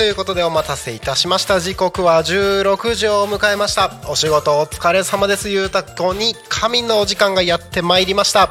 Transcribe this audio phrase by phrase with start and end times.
[0.00, 1.60] ということでお待たせいたしました。
[1.60, 3.92] 時刻は16時を迎えました。
[4.08, 5.50] お仕事お疲れ様です。
[5.50, 8.50] ゆうたこに仮眠のお時間がやってまいりました。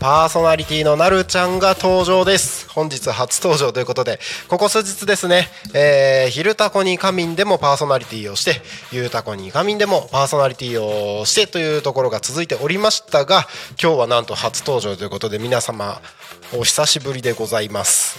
[0.00, 2.68] パーソナリティのなるちゃんが登場です。
[2.68, 8.60] 本日初登場ということでここ数日ですね、えー、昼タコに仮眠でもパーソナリティをして
[8.90, 13.46] ゆうたこに仮眠でもパーソナリティをしてというところが続いておりましたが
[13.80, 16.00] 今日はなんと初登場ということで皆様
[16.52, 18.18] お久しぶりでございます。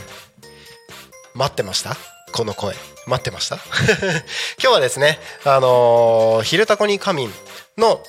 [1.36, 2.13] 待ってました？
[2.34, 2.76] この声。
[3.08, 3.56] 待ってました？
[4.62, 7.34] 今日はですねあのー、昼タコに仮眠
[7.78, 8.02] の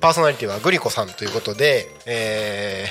[0.00, 2.88] パーソナリティはグリコさんということで、え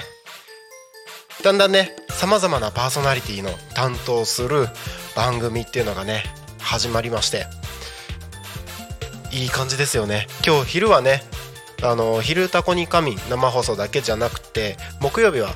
[1.39, 4.69] ー、だんだんねさまざまなパーソナリティの担当する
[5.15, 6.23] 番組っていうのがね
[6.59, 7.47] 始まりまして
[9.31, 10.27] いい感じですよね。
[10.45, 11.23] 今日昼はね
[11.81, 15.55] あの昼タコに仮眠生放送だけじゃなくて木曜日は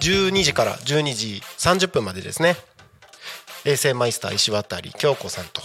[0.00, 2.56] 12時から12時30分までですね
[3.66, 5.62] 衛星マイスター石渡京子さんと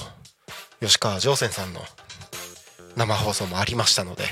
[0.80, 1.82] 吉川上泉さんの
[2.96, 4.24] 生放送もありましたので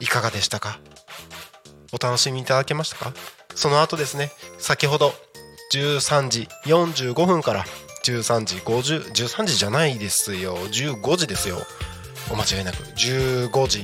[0.00, 0.78] いかがでしたか？
[1.92, 3.12] お楽しみいただけましたか？
[3.54, 5.12] その後ですね先ほど
[5.74, 7.64] 13時45分から
[8.04, 10.56] 13時50 13時じゃないですよ。
[10.56, 11.58] 15時ですよ。
[12.32, 13.82] お間違いなく15時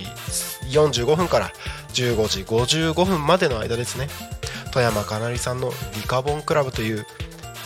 [0.73, 1.51] 45分から
[1.93, 4.09] 15時55分までの間ですね。
[4.73, 7.07] 富山かなりさんのリカボンクラブという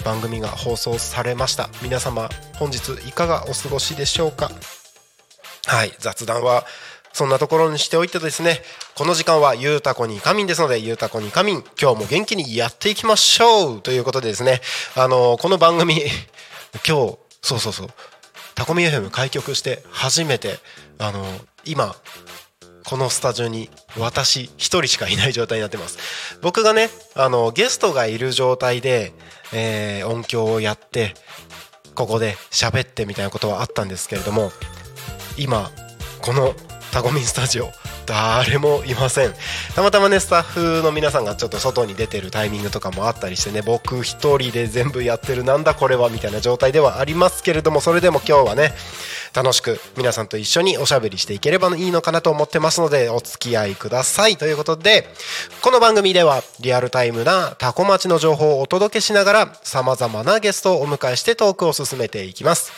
[0.04, 1.68] 番組が放送されました。
[1.82, 4.50] 皆様本日いかがお過ごしでしょうか？
[5.66, 6.64] はい雑談は
[7.12, 8.60] そんなところにしておいてですね。
[8.94, 13.80] この時間はゆうたこに仮眠ですのでゆうたこに仮眠今日も元気にやっていきましょう。
[13.80, 14.60] ということでですね。
[14.94, 16.02] あのこの番組
[16.86, 17.88] 今日そうそうそう。
[18.54, 20.58] タコミ FM 開局して初めて
[20.98, 21.26] あの
[21.64, 21.96] 今
[22.86, 26.38] このスタジオに私一人しかいない状態になってます。
[26.42, 29.12] 僕がねあのゲストがいる状態で、
[29.52, 31.14] えー、音響をやって
[31.94, 34.50] ここで喋ってみたいなことはあったんですけれども
[35.38, 35.70] 今
[36.20, 36.54] この
[36.92, 37.70] タコミンスタジオ
[38.06, 39.34] 誰もいません。
[39.74, 48.74] たまたまねスタッフの皆さんがちょっと外に出てるタイミングとかもあったりしてね僕一人で全部やってるなんだこれはみたいな状態ではありますけれどもそれでも今日はね
[49.34, 55.08] 楽しく皆さんと一緒におしゃべりしていければいいのかなと思ってますのでお付き合いくださいということで
[55.60, 62.70] この番組ではリアルタイムなタコ町の情報をお届けしながら様々なゲストをお迎えしてトークを進めていきます。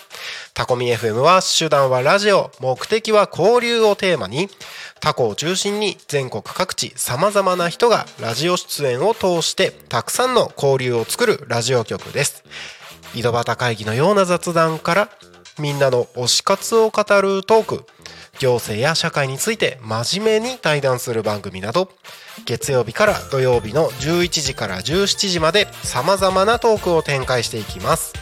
[0.55, 4.49] タコミ FM は手段はラジオ目的は交流をテーマに
[5.01, 12.45] タコを中心に全国各地様々な人がラジオ出演を通してたくさんの交流を作るラジオ局です。
[13.15, 15.11] 井戸端会議のような雑談から
[15.59, 17.85] みんなの推し活を語るトーク。
[18.39, 21.91] 行政や社会について真面目に対談する番組など。
[22.45, 28.13] 月曜日から土曜日の11時から17時まで様々なトークを展開していきます。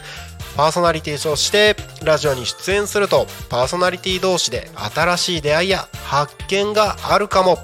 [0.55, 7.57] パーソナリティとしてラジオに出演するとパーソナリティ同士で新しい出会いや発見があるかも。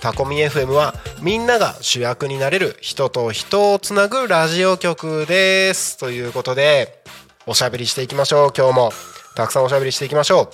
[0.00, 5.96] タコミ FM はみんなが主役になれる人と人をつなぐラジオ局です。
[5.96, 7.02] ということで
[7.46, 9.13] おしゃべりしていきましょう今日も。
[9.34, 10.48] たくさんおしゃべりしていきましょう。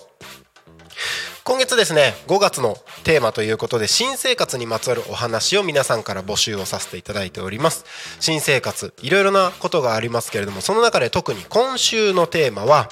[1.45, 7.85] 今月ですね5月のテーマということで新生活にまつわるお話を皆さんから募集をさせていただいております。
[8.21, 12.89] 新生活いろいろなことがありますけれどもその中で特に今週のテーマは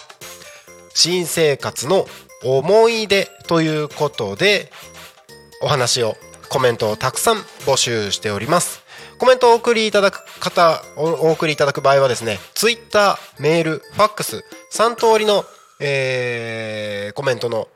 [0.94, 2.06] 新生活の
[2.44, 4.73] 思い出ということで
[5.62, 6.17] お話を
[6.49, 7.37] コメントをたくさん
[7.67, 8.82] 募集しております。
[9.19, 15.44] コメントをお送りいただく方お送りいただく場合はですね Twitter メールファックス3通りの、
[15.80, 17.69] えー、コメントの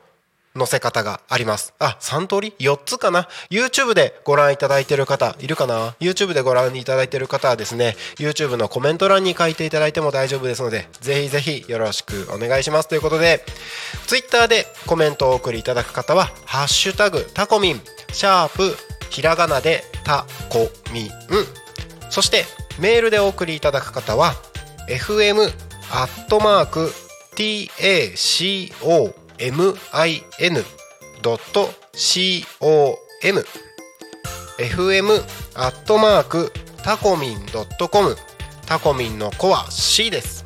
[0.55, 1.73] 載せ方があります。
[1.79, 12.87] あ3通り？4つかな？YouTube でご覧いただいている方いるかな？YouTube でご覧いただいている方はですね YouTube のコメント欄に書いていただいても大丈夫ですのでぜひぜひよろしくお願いします。
[12.87, 13.43] ということで
[14.05, 17.81] Twitter でコメントをお送りいただく方は「ハッシュタグタコミン」
[18.13, 18.77] シャープ
[19.09, 21.09] ひらがなでタコミン。
[22.11, 22.45] そして
[22.77, 24.35] メールでお送りいただく方は
[24.87, 25.51] FM
[25.91, 26.93] アットマーク
[27.35, 30.63] TACO min.com
[34.59, 35.23] fm
[35.55, 36.51] アットマーク
[36.83, 37.39] タコミン
[37.89, 38.15] .com
[38.65, 40.45] タコミンの子は C です。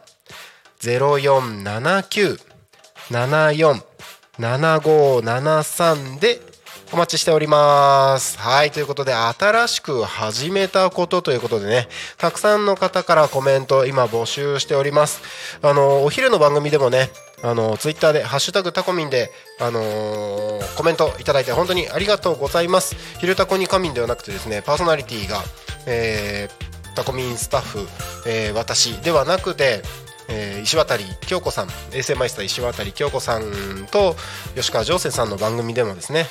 [4.40, 6.57] 0479747573で
[6.94, 8.40] お待ちしております。
[8.40, 15.22] はいということで新しく始めたことということでねたくさんの方からコメント今募集しております。
[15.62, 17.10] あのお昼の番組でもね
[17.44, 25.44] あのツイッターで「ハッシュタグタコミンで」あのー、コメントいただいて本当にありがとうございます「昼タコに仮眠」ではなくてですねパーソナリティが、
[25.86, 27.88] えー、タコミンスタッフ、
[28.26, 29.82] えー、私ではなくて
[30.30, 34.16] えー、石渡京子さん衛星マイスター石渡京子さんと
[34.56, 36.28] 吉川上生さんの番組でもですね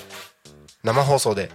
[0.86, 1.50] 生放送で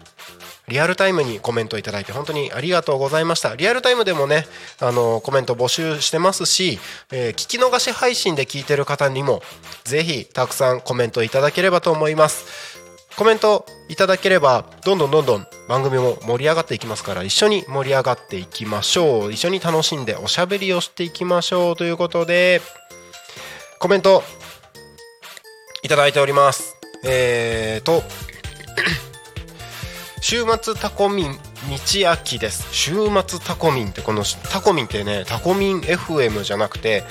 [0.68, 3.56] リアルタイムにコメントいただいて本当にありがとうございました。
[3.56, 4.46] リアルタイムでもね
[4.80, 6.80] あのコメント募集してますし、
[7.12, 9.42] えー、聞き逃し配信で聞いてる方にも
[9.84, 12.80] ぜひたくさんコメントいただければと思います。
[13.18, 19.32] コメントいただければどんどんどんどん番組も盛り上がっていきますから一緒に盛り上がっていきましょう。
[19.34, 21.76] 一緒に楽しんでおしゃべりをしていきましょう。
[21.76, 22.62] ということで
[23.80, 24.24] コメント
[25.84, 26.76] いただいております。
[27.04, 28.04] えーと
[30.22, 32.68] 週末タコミン道秋です。
[32.72, 32.94] 週
[33.26, 37.04] 末タコミンってこのタコミンってねタコミン FM じゃなくて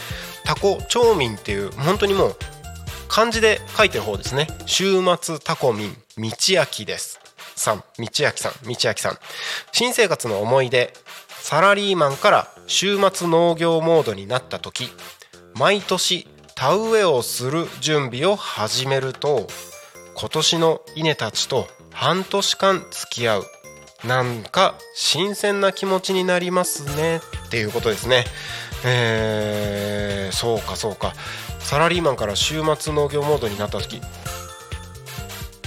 [0.44, 2.36] タコ町民っていう本当にもう
[3.08, 4.46] 漢字で書いてる方ですね。
[4.64, 6.30] 週末タコミン道
[6.62, 7.18] 秋です。
[7.56, 9.18] さん道秋さん道秋さん。
[9.72, 10.94] 新生活の思い出。
[11.42, 14.88] サラリーマンから週末農業モードになった時
[15.56, 19.48] 毎年田植えをする準備を始めると
[20.14, 23.46] 今年の稲たちと半年間付き合う。
[24.04, 27.20] なんか新鮮な気持ちになりますね。
[27.46, 28.24] っていうことですね。
[28.84, 31.12] えー、そうかそうか。
[31.58, 34.00] サラリーマンから週末農業モードになった時。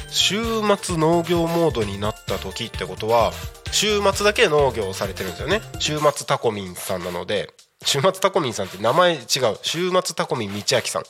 [0.09, 0.41] 週
[0.79, 3.33] 末農業モードになった時ってことは
[3.71, 5.61] 週末だけ農業をされてるんですよね。
[5.79, 7.53] 週末タコミンさんなので。
[7.85, 9.23] 週末タコミンさんって名前違う。
[9.61, 11.03] 週末タコミン道明さん。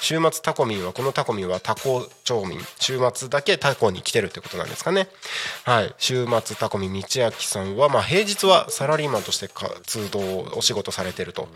[0.00, 2.58] 週末タコミンはこのタコミンはタコ町民。
[2.78, 5.08] 週末だけタコに来てるってことなんですかね。
[5.64, 5.94] はい。
[5.98, 11.48] 週末タコミン道明さんはまあ平日はサラリーマンとして活動お仕事されてると。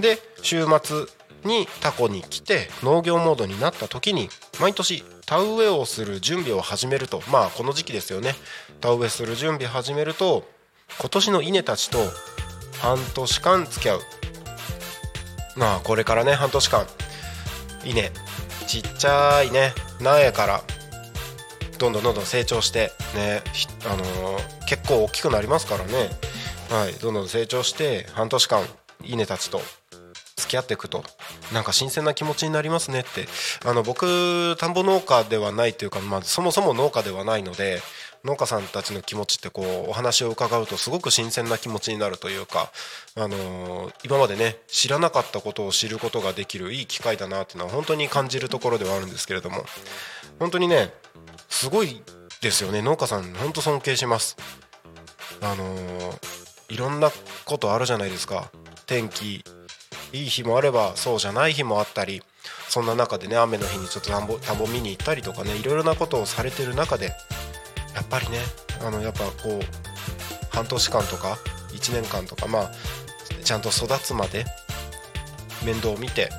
[0.00, 1.06] で週末
[1.44, 4.30] にタコに来て農業モードになった時に
[4.60, 7.22] 毎年田植えをする準備を始めると。
[7.30, 8.34] まあこの時期ですよね。
[8.80, 10.44] 田植えする準備始めると
[10.98, 11.98] 今年の稲たちと
[12.80, 14.00] 半年間付き合う。
[15.56, 16.86] まあこれからね半年間。
[17.84, 18.10] 稲
[18.66, 19.72] ちっちゃいね。
[20.00, 20.62] 苗から
[21.78, 23.42] どんどんどんどん成長してね
[23.86, 26.10] あのー、結構大きくなりますからね。
[26.70, 26.94] はい。
[26.94, 28.64] どんどん成長して半年間
[29.02, 29.60] 稲たちと
[30.36, 31.04] 付き合っていくと
[31.52, 33.26] なんか新鮮な気持ちになりますねって。
[33.64, 37.80] あの僕田んぼ農家ではないというか、まあ、そもそも農家ではないので
[38.24, 42.70] 農家さんたちの気持ちってこうお話を伺うとすごく新鮮な気持ちになるというか、
[43.16, 49.64] あの、今までね知らなかったことを知ることができるいい機会だなっていうのは本当に感じるところではあるんですけれども
[50.38, 50.92] 本当にね
[51.48, 52.02] すごい
[52.40, 54.36] ですよね農家さん本当尊敬します。
[55.40, 56.18] あの、
[56.68, 57.10] いろんな
[57.44, 58.50] ことあるじゃないですか
[58.86, 59.44] 天気
[60.12, 62.22] いい日もあればそうじゃない日もあったり
[62.68, 67.12] そんな中でね雨の日にちょっと田んぼ田んぼ見に行ったりとかねいろいろなことをされてる中で
[67.94, 68.38] やっぱりね
[68.82, 71.38] あのやっぱこう半年間とか
[71.72, 72.70] 1年間とかまあ
[73.42, 74.44] ちゃんと育つまで
[75.64, 76.30] 面倒を見て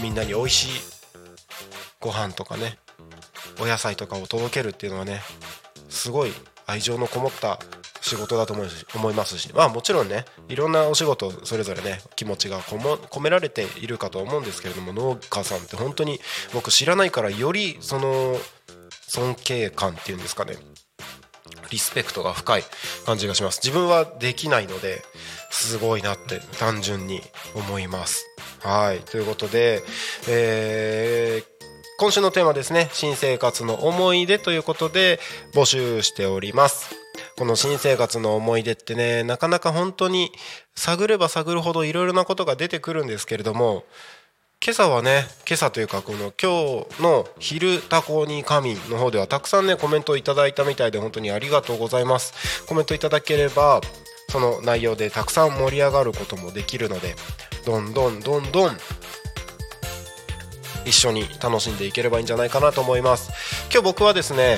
[0.00, 0.80] みんなに美味しい
[2.00, 2.78] ご飯とかね
[3.60, 5.20] お野菜とかを届けるっていうのはね
[5.88, 6.32] すごい
[6.66, 7.58] 愛情のこもった
[8.00, 16.20] 仕事だと思いますしまあもちろんねいろんなお仕事それぞれね気持ちが込められているかと思うんですけれども農家さんって本当に
[16.52, 18.36] 僕知らないからよりその
[19.08, 20.56] 尊敬感っていうんですかね。
[21.70, 22.62] リスペクトが深い
[23.06, 23.60] 感じがします。
[23.62, 25.02] 自分はできないので
[25.50, 27.20] すごいなって単純に
[27.54, 28.24] 思います。
[28.60, 29.00] はい。
[29.00, 29.82] ということで、
[30.28, 31.54] えー
[31.96, 32.90] 今週のテーマですね。
[32.92, 35.20] 新生活の思い出ということで
[35.54, 36.92] 募集しております。
[37.38, 40.32] この新生活の思い出ってねなかなか本当に
[40.74, 43.84] 探れば探るほどいろいろなことが出てくるんですけれども
[44.66, 52.64] 今朝はね今朝というかこの今日の「昼タコに神」の方ではたくさんねコメントをいただいたみたいで本当にありがとうございます。
[52.64, 53.82] コメントいただければ
[54.30, 57.14] その内容でたくさん盛り上がることもできるので
[57.66, 58.78] どんどんどんどん
[60.86, 63.32] 一緒に楽しんでいければいいんじゃないかなと思います。
[63.70, 64.56] 今日僕はですね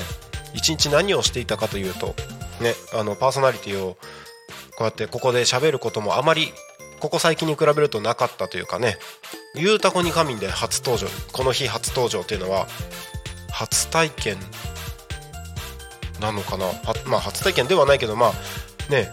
[0.53, 2.15] 一日何をしていたかというと
[2.61, 3.97] ねあのパーソナリティを
[4.77, 6.53] こうやってここで喋ることもあまり
[6.99, 8.97] ここ最近に比べるとなかったというかね
[9.55, 11.07] 「ゆうたこに仮眠」で初登場。
[11.31, 12.67] この日初登場っていうのは
[13.51, 14.37] 初体験
[16.19, 16.65] なのかな。
[17.05, 19.11] まあ初体験ではないけどまあね。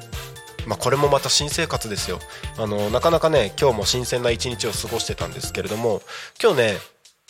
[0.66, 2.20] まあ、これもまた新生活ですよ。
[2.56, 6.00] あのなかなかね今日も新鮮な一日を過ごしてたんですけれども
[6.42, 6.78] 今日ね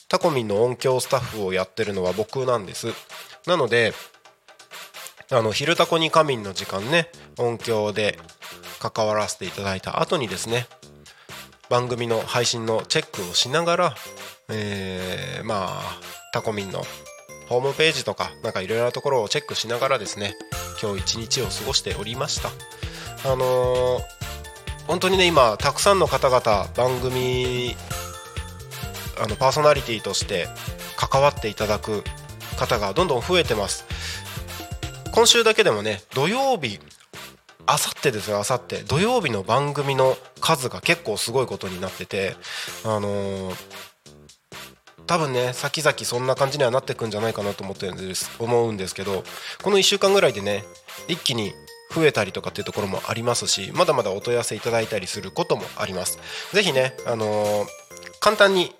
[0.08, 2.88] タコミンの音響スタッフをやってるのは僕なんです。
[3.46, 3.92] なので
[5.30, 8.18] あの昼タコに仮眠の時間ね音響で
[8.90, 10.66] 関わらせていただいた後にですね
[11.70, 13.94] 番組の配信のチェックをしながら、
[14.50, 16.00] えー、まあ
[16.32, 16.82] タコミンの
[17.48, 20.34] ホームページとかなんかいろいろなところをチェックしながらですね
[20.82, 22.50] 今日一日を過ごしておりました。
[23.30, 24.00] あのー、
[24.86, 27.74] 本当にね今たくさんの方々番組
[29.18, 30.48] あのパーソナリティとして
[30.96, 32.04] 関わっていただく
[32.58, 33.86] 方がどんどん増えてます。
[35.12, 36.80] 今週だけでもね土曜日
[37.66, 42.37] あさってですよあさって土曜日の番組の数が結構すごいことになってて
[42.85, 43.54] あのー、
[45.06, 49.25] 多分ね先々そんな感じにはなってくんじゃないかなと思ってるんです思うんですけど
[49.62, 50.64] この1週間ぐらいでね
[51.09, 51.52] 一気に
[51.94, 56.18] 増えたりとかっていうところもありますしまだまだお問い合わせいただいたりすることもあります。
[56.52, 57.66] 是非ねあのー、
[58.21, 58.75] 簡単に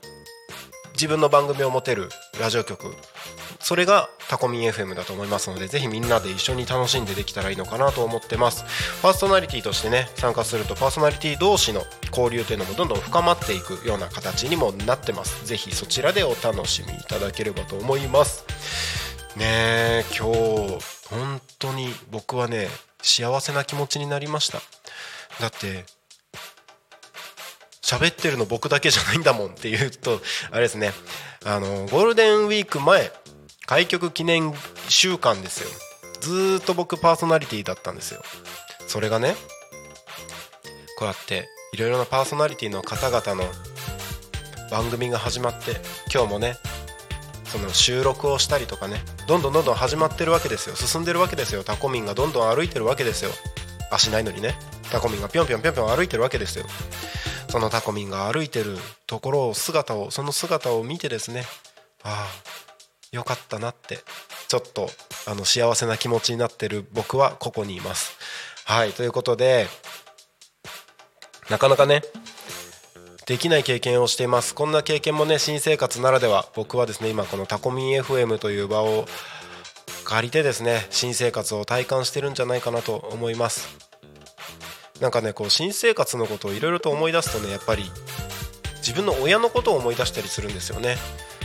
[0.95, 2.09] 自分の番組を持てる
[2.41, 2.95] ラジオ局。
[3.61, 8.65] それがタコミン FM だと思いますのでぜひみんなで一緒に楽しんでできたらいいのかなと思ってます。
[9.03, 15.47] パーソナリティとしてね参加するとパーソナリティ同士の交流というのもどんどん深まっていくような形にもなってます。
[15.47, 18.45] ぜひそちらでお楽しみいただければと思います。
[19.37, 20.79] ねえ今日
[21.11, 22.69] 本当に僕はね
[23.03, 24.59] 幸せな気持ちになりました。
[25.41, 25.85] だって
[27.85, 30.93] 喋ってるの僕だけじゃないんだもんっていうとあれですね。
[31.45, 33.13] あのゴールデンウィーク前
[33.67, 34.55] 開局記念
[34.89, 35.69] 週間ですよ。
[36.21, 38.23] ずっと僕パーソナリティだったんですよ。
[38.87, 39.35] それがね
[40.99, 43.51] こうやっていろいろなパーソナリティの方々の
[44.71, 45.73] 番組が始まって
[46.13, 46.57] 今日もね
[47.45, 50.77] その収録をしたりとかねどんどんどんどん始まってるわけですよ。
[50.77, 51.65] 進んでるわけですよ。
[51.65, 53.31] タコミンがどんどん歩いてるわけですよ。
[53.91, 54.57] 足ないのにね。
[54.91, 56.67] タコミンがぴょんぴょんぴょんぴょん歩いてるわけですよ。
[57.49, 58.77] そのタコミンが歩いてる
[59.07, 61.45] ところを姿をその姿を見てですね
[62.03, 64.01] ああよかったなって
[64.49, 64.91] ちょっと
[65.27, 68.17] あの幸せな気持ちになってる僕はここにいます。
[68.65, 69.69] はいということで
[71.49, 72.03] なかなかね
[73.27, 74.55] できない経験をしています。
[74.55, 79.07] こんな経験もね新生活ならでは僕はですね今このタコミン FM という場を
[80.05, 83.94] 借りてですね新生活を体感してるんじゃないかなと思います。
[85.05, 87.85] なんかねこう新生活のことをいろいろと思い出すとねやっぱり
[88.77, 90.97] 自分の親のことを思い出したりするんですよね。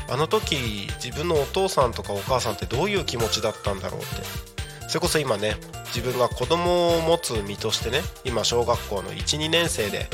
[0.09, 4.87] あの時自分のお父さんとかお母さんってどういう気持ちだったんだろうって。
[4.87, 5.57] それこそ今ね
[5.93, 10.07] 自分が子供を持つ身としてね今小学校の12年生で、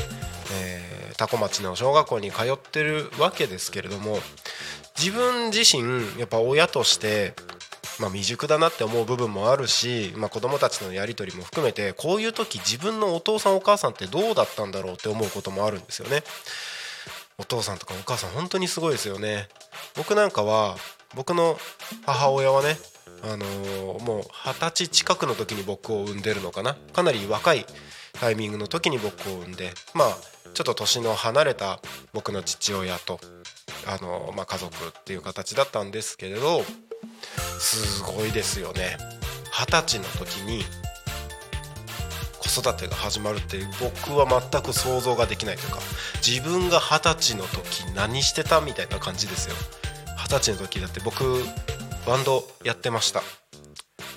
[0.52, 4.18] えー、多古町の小学校に通ってるわけですけれども
[4.98, 7.34] 自分自身やっぱ親として
[8.00, 16.22] まあ、未熟だなって思う部分もあるし、まあ、子供たちのやり取りも含めてこういう時自分のお父さんお母さんってどうだったんだろうって思うこともあるんですよね。
[17.38, 19.48] お父さんとかお母さん本当にすごいですよね。
[19.94, 20.76] 僕なんかは
[21.14, 21.58] 僕の
[22.04, 22.76] 母親はね
[23.22, 27.66] あのー、もう二十歳近くの時に僕を産んでるのかなかなり若い
[28.12, 30.16] タイミングの時に僕を産んでまあ
[30.54, 31.80] ちょっと年の離れた
[32.12, 33.20] 僕の父親と
[33.86, 36.62] あのー、まあ、家族っていう形だったんですけれど
[37.58, 38.96] すごいですよね。
[39.52, 40.64] 二十歳の時に
[42.40, 45.78] 子育てが始まるって僕は全く想像ができないというか
[46.24, 49.54] 自分が二十歳の時何してたみたいな感じですよ。
[50.18, 51.42] 二十歳の時だって僕
[52.06, 53.22] バンドやってました。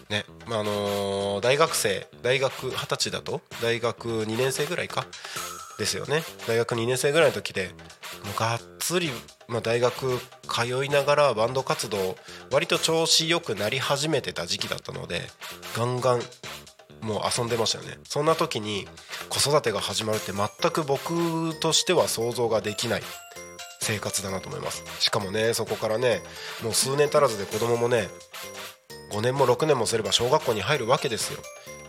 [0.10, 0.26] ね。
[0.48, 5.06] まああのー、大学生大学二十歳だと大学2年生ぐらいか。
[5.80, 6.22] ですよね。
[6.46, 7.70] 大学2年生ぐらいの時で
[8.26, 9.10] もうがっつり、
[9.48, 10.20] まあ、大学
[10.50, 12.18] 通いながらバンド活動
[12.52, 15.22] 割と調子よくなり始めてた時期だったので
[15.78, 16.22] ガンガン
[17.02, 17.98] もう遊んでましたよね。
[18.04, 18.88] そんな時に
[19.30, 23.02] 子育てが始まるって全く僕としては想像ができない
[23.80, 24.84] 生活だなと思います。
[25.00, 26.22] しかもねそこからね
[26.64, 28.10] もう数年足らずで子供もね
[29.12, 31.40] 5年も6年もすれば小学校に入るわけですよ。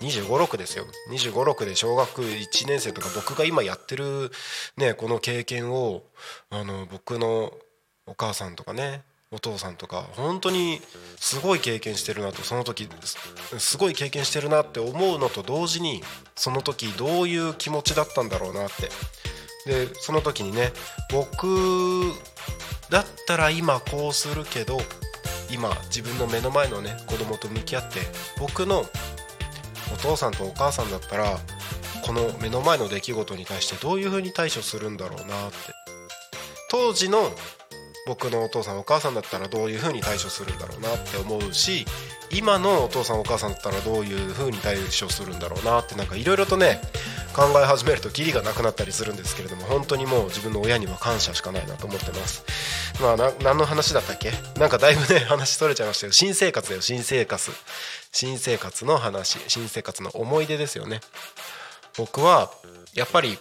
[0.00, 0.87] 2 5 6ですよ。
[1.11, 4.31] 2 5 6で小学1年生とか僕が今やってる
[4.76, 6.05] ねこの経験を
[6.50, 7.52] あの僕の
[8.11, 10.81] お母さんとかねお父さんとか本当に
[11.17, 12.88] すごい経験してるなとその時
[13.57, 16.02] すごい経験してるなって思うのと同時に
[16.35, 18.90] その時どういう気持ちだったんだろうなって。
[19.67, 20.73] でその時にね
[21.12, 22.14] 僕
[22.88, 24.79] だったら今こうするけど
[25.52, 28.00] 今自分の目の前のね子供と向き合って
[28.38, 28.87] 僕の
[29.93, 31.38] お父さんとお母さんだったら
[32.07, 35.57] この目の前の出来事に対してどういうふうに対処するんだろうなって。
[36.71, 37.33] 当時の
[38.11, 41.87] 僕のお父さんお母さんだったらどういうふうに対処するんだろうなって思うし
[42.33, 46.81] 今のお父さんお母さんだったらどういうふうに対処するんだろうなってなんかいろいろとね
[47.37, 52.45] 考え始めるとキリがなくなったりするんですけれども本当にもう自分の親には感謝しかないなと思ってます。
[53.00, 54.33] まあな何の話だったっけ？
[54.59, 57.52] なんかだいぶね 話それちゃいましたけど新生活だよ新生活。
[58.11, 61.00] 新生活の話新生活の思い出ですよね。
[61.97, 62.50] 僕は
[62.95, 63.38] やっぱり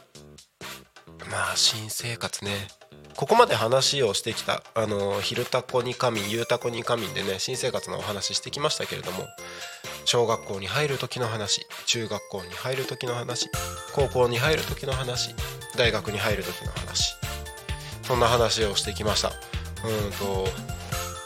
[1.32, 2.68] まあ新生活ね。
[3.16, 9.28] ここまで話をしてきた「あの昼タコに仮眠」「ゆうたこに仮眠」でね新生活のお話してきましたけれども
[10.06, 13.50] 小学校に入る時の話中学校に入る時の話
[13.94, 15.36] 高校に入る時の話
[15.76, 17.16] 大学に入る時の話
[18.04, 19.32] そんな話をしてきました。
[19.84, 20.48] うんと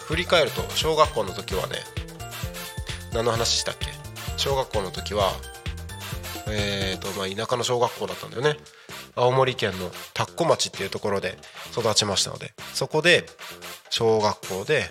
[0.07, 1.77] 振り返ると小学校の時はね
[3.13, 3.87] 何の話したっけ？
[4.37, 5.31] 小学校の時は
[6.47, 8.57] えーとまあ、田舎の小学校だったんだよね。
[9.15, 11.37] 青森県の田子町っていうところで
[11.71, 13.25] 育ちましたのでそこで
[13.89, 14.89] 小学校で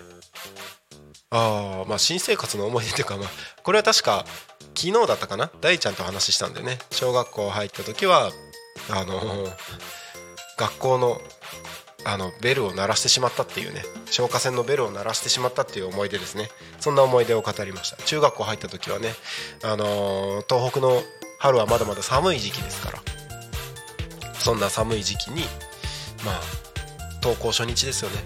[1.29, 3.27] ああまあ新生活の思い出というかまあ
[3.63, 4.25] これは確か
[4.75, 5.51] 昨日だったかな？
[5.61, 6.79] 大ちゃんと話したんでね。
[6.91, 8.31] 小学校入った時は
[8.89, 9.21] あの
[10.57, 11.19] 学校の
[12.05, 13.83] あのベルを鳴らしてしまったっていうね。
[14.07, 16.49] 消火栓のベルを鳴らしてしまったっていう思い出ですね。
[16.79, 17.97] そんな思い出を語りました。
[18.03, 19.13] 中学校入った時はね
[19.63, 21.01] あの東北の
[21.39, 22.99] 春はまだまだ寒い時期ですから。
[24.43, 25.43] そんな寒い時期に
[26.25, 26.41] まあ
[27.21, 28.17] 登校初日ですよね。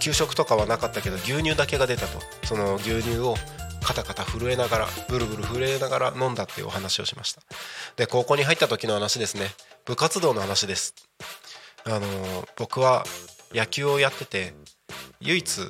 [0.00, 2.20] 給食とかはなかったけど牛乳だけが出たと。
[2.46, 3.36] その牛乳を
[3.82, 7.40] カタカタ震えながらブルブル震えながら飲んだっていうお話をしました。
[7.96, 9.48] で高校に入った時の話ですね。
[9.86, 10.94] 部活動の話です。
[11.86, 12.00] あの
[12.56, 13.04] 僕は
[13.52, 14.52] 野球をやってて
[15.20, 15.60] 唯一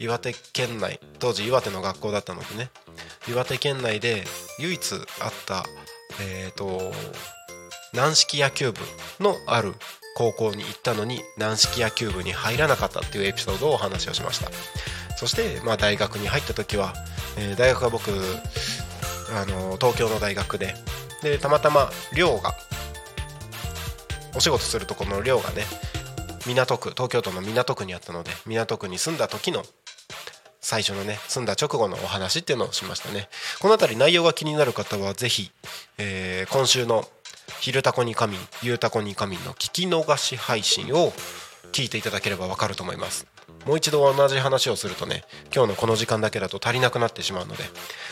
[0.00, 2.70] 岩手県内当時岩手の学校だったのでね。
[3.28, 4.24] 岩手県内で
[4.58, 5.64] 唯一あった
[6.20, 6.92] えっ、ー、と
[7.92, 8.80] 軟式野球部
[9.20, 9.74] のある
[10.16, 14.50] 高校に行ったのに軟式野球部に入らなかったっていうエピソードをお話をしました。
[15.16, 16.94] そして、まあ、大学に入った時は、
[17.38, 20.74] えー、大学は僕あの東京の大学で
[21.22, 22.54] でたまたま寮が
[24.34, 25.64] お仕事するところの寮がね
[26.46, 29.62] 港区東京都の港区にあったので港区に住んだ時の
[30.60, 33.28] 最初のね住んだ直後のお話っていうのをしましたね。
[33.60, 35.50] この辺り内容が気になる方は是非、
[35.98, 37.08] えー、今週の
[37.60, 41.12] 「昼タコに仮眠」「ゆうたこに仮眠」の聞き逃し配信を
[41.72, 43.26] 聞いていただければわかると思います。
[43.64, 47.64] もう一度同じ話をするとね今日のこの時間だけだと足りなくなってしまうので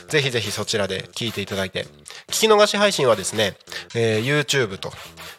[0.09, 1.87] ぜひぜひそちらで聞いていただいて。
[2.29, 3.57] 聞き逃し配信はですね、
[3.94, 4.92] えー、YouTube と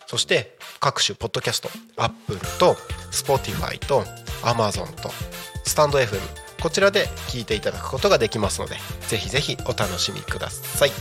[0.08, 2.76] そして各種ポッドキャスト Apple と
[3.12, 4.04] Spotify と
[4.44, 5.10] Amazon と
[5.64, 10.91] スタンド FM こちらで聞いていただくことができますのでぜひぜひお楽しみください。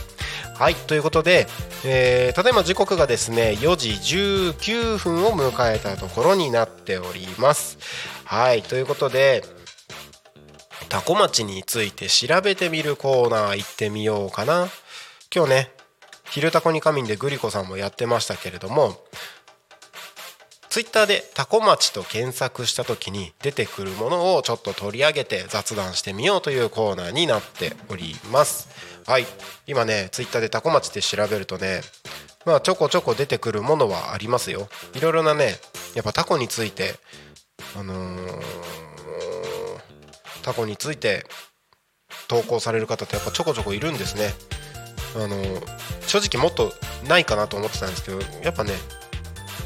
[0.53, 1.47] はいということで、
[1.83, 3.89] えー、ただいま時刻がですね4時
[4.53, 7.79] 19分を迎えたところになっております。
[8.25, 9.43] はいということで
[10.87, 14.67] タコ町について調べてみるコーナー行ってみようかな。
[15.35, 15.71] 今日ね
[16.29, 19.03] 「昼タコに仮眠」でグリコさんもやってましたけれども
[20.75, 28.67] ツイッターでタコ町と検索した時に出てくるものをちょっと取り上げて雑談してみようというコーナーになっております。
[29.07, 29.25] はい。
[29.67, 31.79] 今ねツイッターでタコ町って調べるとね
[32.45, 34.67] まあちょこちょこ出てくるものはありますよ。
[34.93, 35.55] いろいろなね
[35.95, 36.95] やっぱタコについて
[37.79, 38.41] あのー、
[40.43, 41.23] タコについて
[42.27, 44.33] 投稿される方ってやっぱちょこちょこいるんですね。
[45.15, 45.61] あのー、
[46.05, 46.73] 正直もっと
[47.07, 48.73] ないかなと思ってたんですけどやっぱね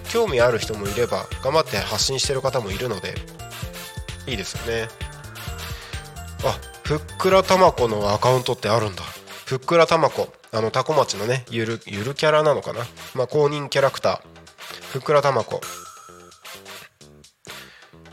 [0.10, 3.16] 興味ある人もいれば頑張って発信してる方もいるので
[4.28, 4.88] いいですよね。
[6.44, 9.04] あふっくらたまこのアカウントってあるんだ。
[9.46, 10.30] ふっくらたまこ。
[10.52, 12.82] あのタコ町のねゆるゆるキャラなのかな。
[13.14, 14.22] まあ公認キャラクター。
[14.92, 15.62] ふっくらたまこ。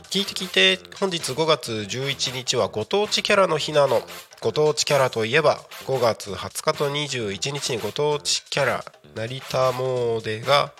[0.09, 0.79] 聞いて聞いて。
[0.99, 4.01] 本日5月11日はご当地キャラの日なの。
[4.41, 10.73] ご当地キャラといえば5月20日と21日にご当地キャラ成田詣が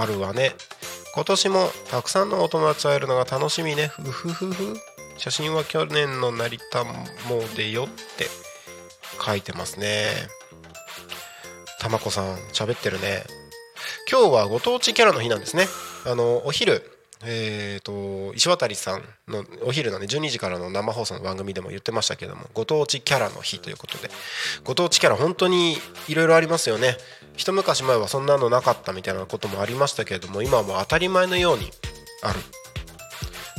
[0.00, 0.52] あるわね。
[1.14, 3.88] 今年もたくさんのお友達と会えるのが楽しみね。
[3.88, 4.76] ふふふふ。
[5.18, 6.92] 写真は去年の成田も
[7.56, 8.26] でよって。
[9.24, 10.06] 書いてますね。
[11.78, 13.24] たまこさん喋ってるね。
[14.10, 15.66] 今日はご当地キャラの日なんですね。
[16.06, 16.82] あのお昼
[17.24, 24.10] えーと、石渡さんのお昼のね12時からの生放送の番組でも言ってましたけどもご当地キャラの日ということで。
[24.64, 25.76] ご当地キャラ本当に
[26.08, 26.96] いろいろありますよね。
[27.36, 31.70] 一昔前はそんなのなかったみたいなこともありましたけれども今はもう当たり前のように
[32.22, 32.40] ある。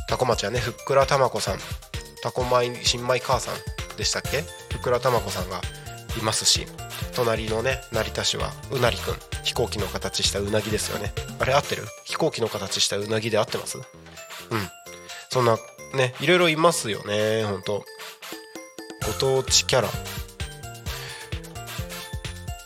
[0.09, 1.59] タコ町はねふっくらたまこさん。
[2.21, 3.55] タコ米新米母さん
[3.97, 4.41] でしたっけ？
[4.71, 5.61] ふっくらたまこさんが
[6.19, 6.67] いますし。
[7.15, 9.15] 隣のね成田市はうなりくん。
[9.43, 11.13] 飛行機の形したうなぎですよね。
[11.39, 11.83] あれ合ってる？
[12.05, 13.77] 飛行機の形したうなぎで合ってます？
[13.77, 13.83] うん。
[15.29, 15.57] そんな
[15.95, 17.83] ねいろいろいますよねほんと。
[19.05, 19.89] ご当地キャラ。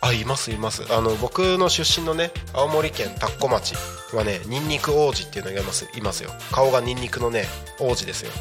[0.01, 0.83] あいますいます。
[0.93, 3.73] あの僕の出身のね青森県田子町
[4.13, 5.89] はねニンニク王子っていうのがいます。
[5.97, 6.29] いますよ。
[6.51, 7.45] 顔がニンニクのね
[7.79, 8.31] 王子ですよ。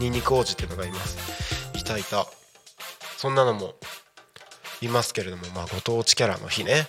[0.00, 1.78] ニンニク王子っていうのがいます。
[1.78, 2.26] いたいた。
[3.16, 3.74] そんなのも
[4.82, 6.86] いますけれどもまあご当地キャラの日ね。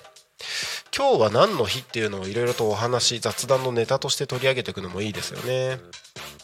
[0.96, 5.80] 今日は何の日っていうのをいろいろとお話雑談のネタとして取り上げていくのもいいですよね。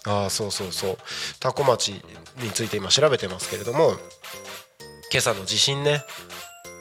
[0.06, 0.98] ああそうそうそう。
[1.40, 1.90] 多古町
[2.38, 3.92] について今調べてますけれども
[5.12, 6.04] 今朝の地震ね。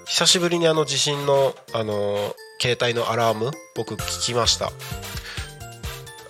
[0.06, 4.70] 久しぶりにあの地震のあの携帯のアラーム僕聞きました。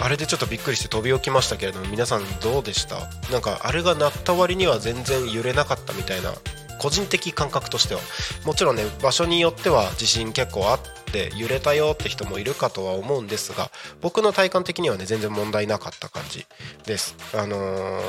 [0.01, 3.11] あれでちょっとびっくりして飛び起きましたけれども皆さんどうでした？
[3.33, 6.33] なんかあれが鳴った割には全然揺れなかったみたいな
[6.79, 8.01] 個人的感覚としては。
[8.45, 10.81] もちろんね場所によっては地震結構あっ
[11.13, 16.47] て揺れたよって人もいるかとは思うんですが僕の体感的にはね全然問題なかった感じ
[16.87, 17.17] です。
[17.35, 18.01] あのー、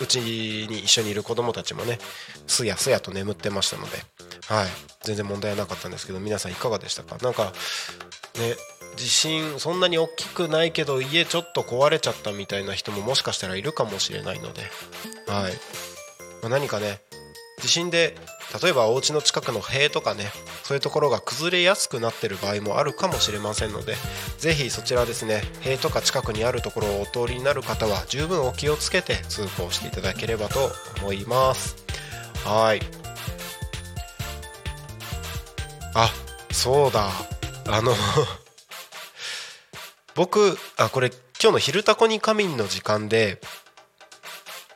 [0.00, 1.98] うちに一緒にいる子供たちもね
[2.46, 3.98] すやすやと眠ってましたので
[4.46, 4.66] はい。
[5.02, 7.16] 全然問題はなかったんですけど皆さんいかがでしたか？
[7.22, 7.52] なんか
[8.38, 8.54] ね
[8.96, 14.62] 地震そんなに大きくないけど家ちょっと壊れちゃったみたいな人ももしかしたらいるかもしれないので
[15.26, 15.52] はい、
[16.42, 17.00] まあ、何かね
[17.60, 18.16] 地震で
[18.62, 20.24] 例えばお家の近くの塀とかね
[20.64, 23.94] そういうところが崩れやすくなってる場合もあるかもしれませんので
[24.38, 30.70] 是非そちらですね塀とか近くにあるところをお通りになる方は十分お気をつけて通行していただければと
[31.00, 31.76] 思います。
[32.44, 32.80] はい。
[35.94, 36.10] あ
[36.52, 37.10] そうだ。
[37.68, 37.94] あの
[40.14, 41.10] 僕あこれ
[41.42, 43.40] 今日の「昼タコに仮眠」の時間で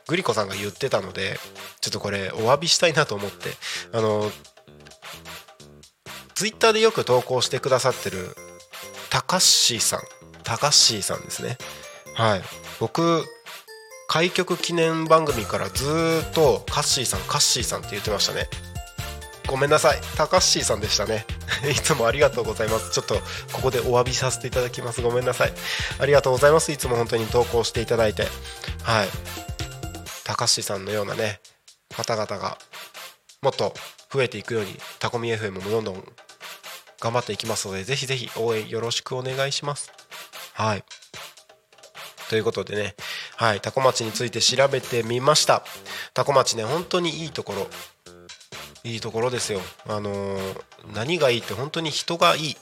[0.07, 1.37] グリコさんが言ってたので
[1.81, 3.49] ちょっとこれお詫びしたいなと思って。
[3.93, 4.29] あの
[6.35, 8.35] ツイッターでよく投稿してくださってる
[9.09, 10.01] たかっしーさん。
[10.43, 11.57] たかっしーさんですね。
[12.13, 12.41] はい。
[12.79, 13.23] 僕
[14.07, 18.47] 開局記念番組からずっとカッシーさんカッシーさんって言ってましたね。
[19.47, 20.01] ごめんなさい。
[20.17, 21.25] たかっしーさんでしたね。
[21.71, 22.91] いつもありがとうございます。
[22.91, 23.15] ちょっと
[23.51, 25.01] ここでお詫びさせていただきます。
[25.01, 25.53] ごめんなさい。
[25.99, 26.71] ありがとうございます。
[26.71, 28.27] いつも本当に投稿していただいて。
[28.83, 29.09] はい。
[30.25, 31.39] 高橋さんのようなね
[31.95, 32.57] 方々が
[33.41, 33.73] もっと
[34.11, 36.03] 増えていくようにタコミ FM もどんどん
[36.99, 39.91] 頑張っていきますのでぜひぜひ応援よろしくお願いします。
[40.53, 40.83] はい。
[42.29, 42.95] ということでね。
[43.35, 43.61] はい。
[43.61, 45.63] タコ町について調べてみました。
[46.13, 47.67] タコ町ね本当にいいところ。
[48.83, 49.59] いいところですよ。
[49.87, 50.61] あのー、
[50.95, 52.57] 何がいいって本当に人がいい。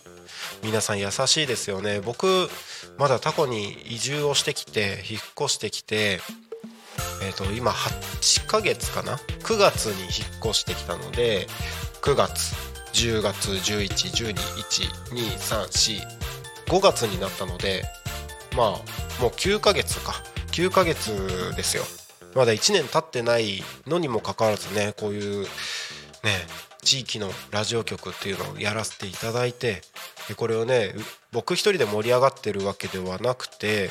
[0.64, 2.02] 皆さん優しいですよね。
[2.02, 2.50] 僕
[2.98, 6.20] まだタコに移住をしてきて引っ越してきて
[7.26, 10.12] えーと、今8ヶ月かな？9月に引っ
[10.52, 11.48] 越してきたので
[12.02, 12.54] 9月
[12.94, 16.24] 10月11121234
[16.68, 17.84] 5月になったので
[18.56, 18.68] まあ
[19.22, 20.14] もう9ヶ月か。
[20.52, 21.84] 9ヶ月ですよ。
[22.36, 25.50] まだ1年経ってないのにもかかわらずねこういうね
[26.82, 29.82] 地域のラジオ局っていうのをやらせていただいて
[30.28, 30.94] でこれをね
[31.32, 33.90] 僕一人で盛り上がってるわけではなくて、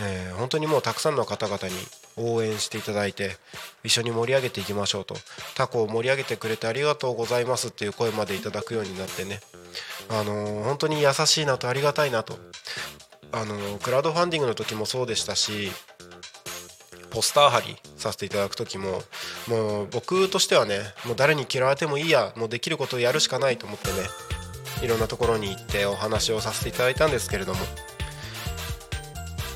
[0.00, 1.74] えー、本当にもうたくさんの方々に
[2.16, 3.36] 応援していただいて
[3.84, 5.16] 一緒に盛り上げていきましょうと。
[5.54, 9.40] タコを盛り上げてくれてありがとうございますっていう声までいただくようになってね。
[10.08, 12.38] あのー、本当に優しいなとありがたいなと。
[13.32, 15.70] あの、クラウドファンディングの時もそうでしたし
[17.10, 19.02] ポスター貼りさせていただく時も
[19.48, 23.94] もう僕としてはねもう誰に嫌われてもいいやもうできることをやるしかないと思ってね
[24.82, 27.60] いろんなところに行ってお話をさせていただいたんですけれども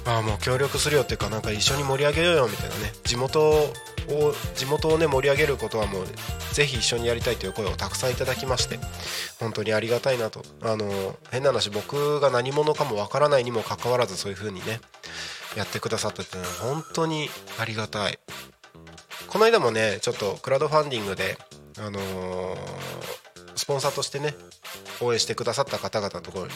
[0.07, 2.93] ああもう協力するよっていうかなんか一緒に盛り上げようよみたいなね。
[3.05, 3.73] 地元を
[4.55, 6.07] 地元をね盛り上げることはもう
[6.53, 8.79] ぜひ一緒にやりたいという声をたくさんいただきまして
[9.41, 10.43] 本当にありがたいなと。
[10.63, 14.81] あの変な話僕が何者かもわからないにもかかわらずそういう風にね
[15.57, 18.19] やってくださったっていうのは本当にありがたい。
[19.29, 21.39] この間もねちょっとクラウドファンディングで
[21.79, 22.57] あのー
[23.57, 24.35] スポンサーとしてね
[25.01, 26.53] 応援してくださった方々のところに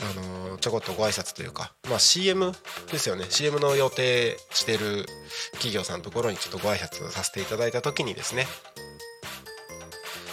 [0.00, 2.52] あのーちょこっとご挨拶というか、まあ、CM
[2.92, 3.26] ですよね。
[3.28, 5.06] CM の予定してる
[5.54, 8.46] 企業さんのところにちょっとご挨拶させていただいた時にですね。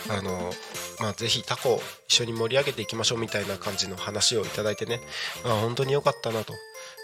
[0.10, 0.52] あの
[1.00, 5.02] まあ、ぜひタコを一緒に盛り上げていきましょうみたいな感じの話をいただいてね。
[5.46, 6.54] あ本当に良かったなと。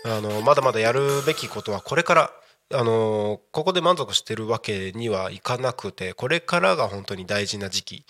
[0.05, 2.31] あのまだまだやるべきことはこれから
[2.73, 8.05] あのここで満足してるわけにはいかなくてこれからが本当に大事な時期。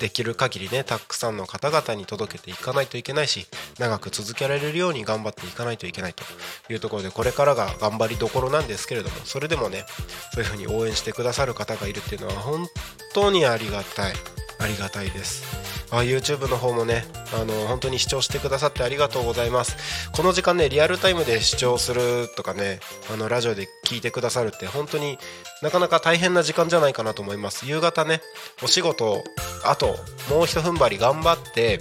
[0.00, 3.46] できる限りねたくさんの方々に届けていかないといけないし
[3.78, 6.22] 長く続けられるように頑張っていかないといけないと。
[6.70, 9.84] いうところでこれからが頑張りどころなんですけれどもそれでもね
[10.32, 12.66] そういうふうに応援してくださる方がいるっていうのは本
[13.12, 14.14] 当にありがたい。
[14.60, 15.42] ありがたいです。
[15.90, 20.10] あ YouTube の方もねあの本当に視聴してくださってありがとうございます。
[20.12, 22.80] この時間ねリアルタイムで視聴するとかね
[23.12, 25.18] あのラジオで聞いてくださるって本当に
[25.62, 27.66] なかなか大変な時間じゃないかなと思います。
[27.66, 28.20] 夕方ね
[28.62, 29.24] お仕事
[29.64, 29.96] あと
[30.28, 31.80] もうひと踏ん張り頑張って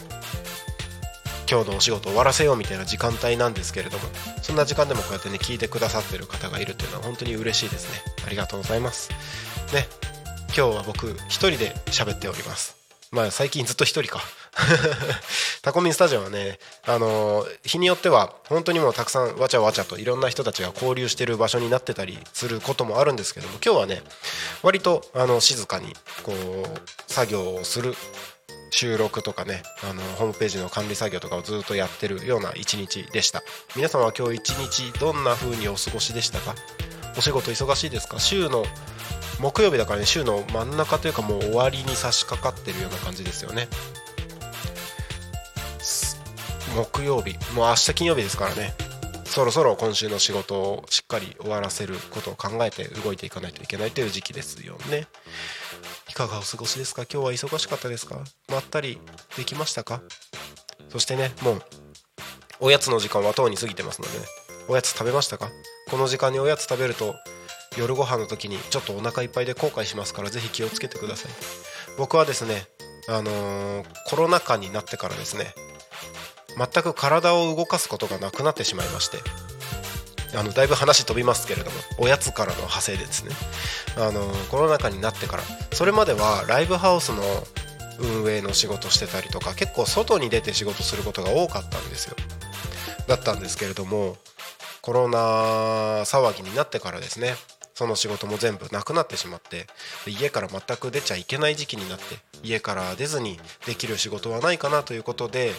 [1.52, 4.04] 今日のお仕事終わらせようみたいな時間帯なんですけれども
[4.42, 8.00] そんな時間でもこうやってね聞いてくださってる方がいるっていうのは本当に嬉しいですね。
[8.26, 9.10] ありがとうございます。
[9.74, 9.88] ね。
[10.56, 12.76] 今日は僕一人で喋っております。
[13.12, 14.22] まあ最近ずっと一人か。
[15.62, 24.04] タコミンスタジオはねあの日によっては本当にもうたくさんわちゃわちゃといろんな人たちが交流してる場所になってたりすることもあるんですけども今日はね
[24.64, 27.96] 割とあの静かにこう作業をする
[28.72, 33.44] 収録とかねあのホームページの管理作業とかをずっとやってるような一日でした。
[33.76, 36.56] 皆様は今日一日どんな風にお過ごしでしたか？
[37.18, 38.20] お仕事忙しいですか？
[38.20, 38.66] 週の
[39.40, 43.68] 木曜日だからね週の真ん中というかもう終わりに差し掛かってるような感じですよね。
[46.76, 48.74] 木曜日もう明日金曜日ですからね。
[49.26, 55.08] そろそろ今週の仕事をしっかり終わらせることを考えて動いていかないといけないという時期ですよね。
[56.10, 57.04] いかがお過ごしですか？
[57.04, 58.20] 今日は忙しかったですか？
[58.50, 59.00] まったり
[59.38, 60.02] できましたか？
[60.90, 61.62] そしてねもう
[62.60, 64.26] おやつの時間はとうに過ぎてますのでね。
[64.68, 65.50] おやつ食べましたか？
[65.90, 67.16] この時間におやつ食べると
[67.78, 71.32] 夜ご飯の時にちょっとお腹いっぱいで後悔しますからぜひ気をつけてください。
[71.98, 72.68] 僕はですね
[73.08, 75.54] あのーコロナ禍になってからですね
[76.58, 79.18] 全く体を動かすことがなくなってしまいまして
[80.36, 83.32] あのだいぶ話飛びますけれどもおやつからの派生ですね。
[83.98, 87.24] あのコロナ禍になってからそれまではライブハウスの
[88.00, 92.16] 運営の仕事してたりとか結構外に出て仕事することが多かったんですよ。
[93.08, 94.18] だったんですけれども
[94.82, 95.20] コロナ
[96.06, 97.36] 騒ぎになってからですね
[97.80, 99.66] その仕事も全部なくなってしまって
[100.06, 102.04] 家から全く出ちゃいけない時期になって
[102.44, 105.54] 家から出ずにできる仕事はないかなということで、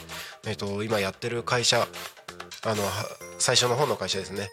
[0.46, 1.88] えっと今やってる会社
[2.66, 2.82] あの
[3.38, 4.50] 最初の方の会社ですね。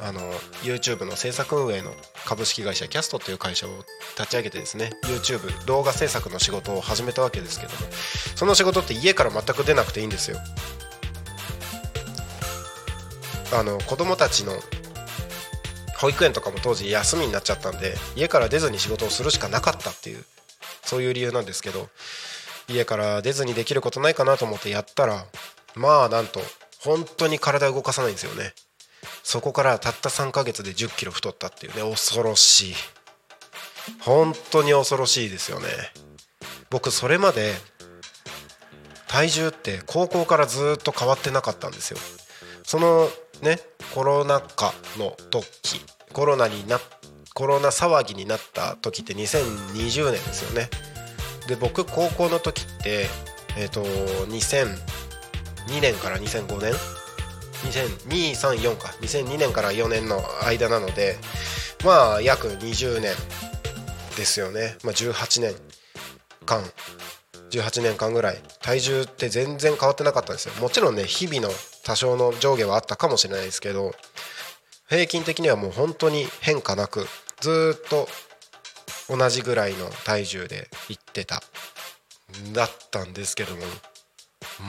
[0.00, 0.20] あの
[0.62, 1.90] YouTube の制作運営の
[2.26, 3.70] 株式会社キャストという会社を
[4.16, 7.78] 立ち上げてですね YouTube 動画制作の仕事を始めたわけですけども
[8.36, 10.38] その仕事って家から全く出なくていいんですよ。
[13.52, 14.52] あの子供たちの
[16.00, 20.24] 保育園とかも当時休みになっちゃったんで家から出ずに仕事をするしかなかったっていう
[20.82, 21.88] そういう理由なんですけど
[22.68, 25.24] 家から出ずにできることないかなと思ってやったら
[25.74, 26.40] まあなんと
[26.80, 28.54] 本当に体動かさないんですよね。
[29.22, 31.82] そこからたった3ヶ月で1 0キロ太ったっていうね。
[31.82, 32.74] 恐ろしい。
[34.00, 35.68] 本当に恐ろしいですよね。
[36.70, 37.54] 僕それまで
[39.08, 41.98] 体重って高校からずっと変わってなかったんですよ。
[42.64, 43.10] その
[43.42, 43.58] ね。
[43.94, 45.80] コロナ禍の時。
[46.12, 46.80] コロナにな
[47.34, 50.68] コロナ騒ぎになった時って2020年ですよね。
[51.46, 53.06] で僕高校の時って
[53.56, 56.72] えっ、と2002年から2005年
[58.08, 58.88] ？200234か。
[59.00, 61.16] 2002年から4年の間なので
[61.84, 63.14] まあ約20年
[64.16, 65.54] ですよね、まあ、18年
[66.44, 66.62] 間
[67.50, 70.54] 18年間ぐらい体重って全然変わってなかったんですよ。
[70.60, 71.52] もちろんね日々の
[71.84, 73.92] 多少の上下はあったかもしれないですけど
[74.88, 77.06] 平均的にはもう本当に変化なく
[77.40, 78.08] ずっと
[79.08, 81.42] 同じぐらいの体重でいってた。
[82.52, 83.62] だったんですけども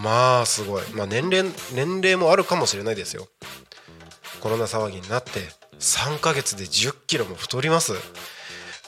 [0.03, 3.27] まあすごい、まあ、年齢年齢もあるかもしれないですよ。
[4.41, 5.41] コロナ騒ぎになって
[5.79, 7.93] 3ヶ月で1 0キロも太ります。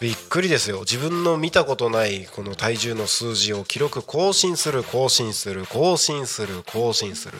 [0.04, 0.82] びっくりですよ。
[0.82, 7.38] 自分の見たことないこの体重の数字を記録更新する更新する更新する更新する。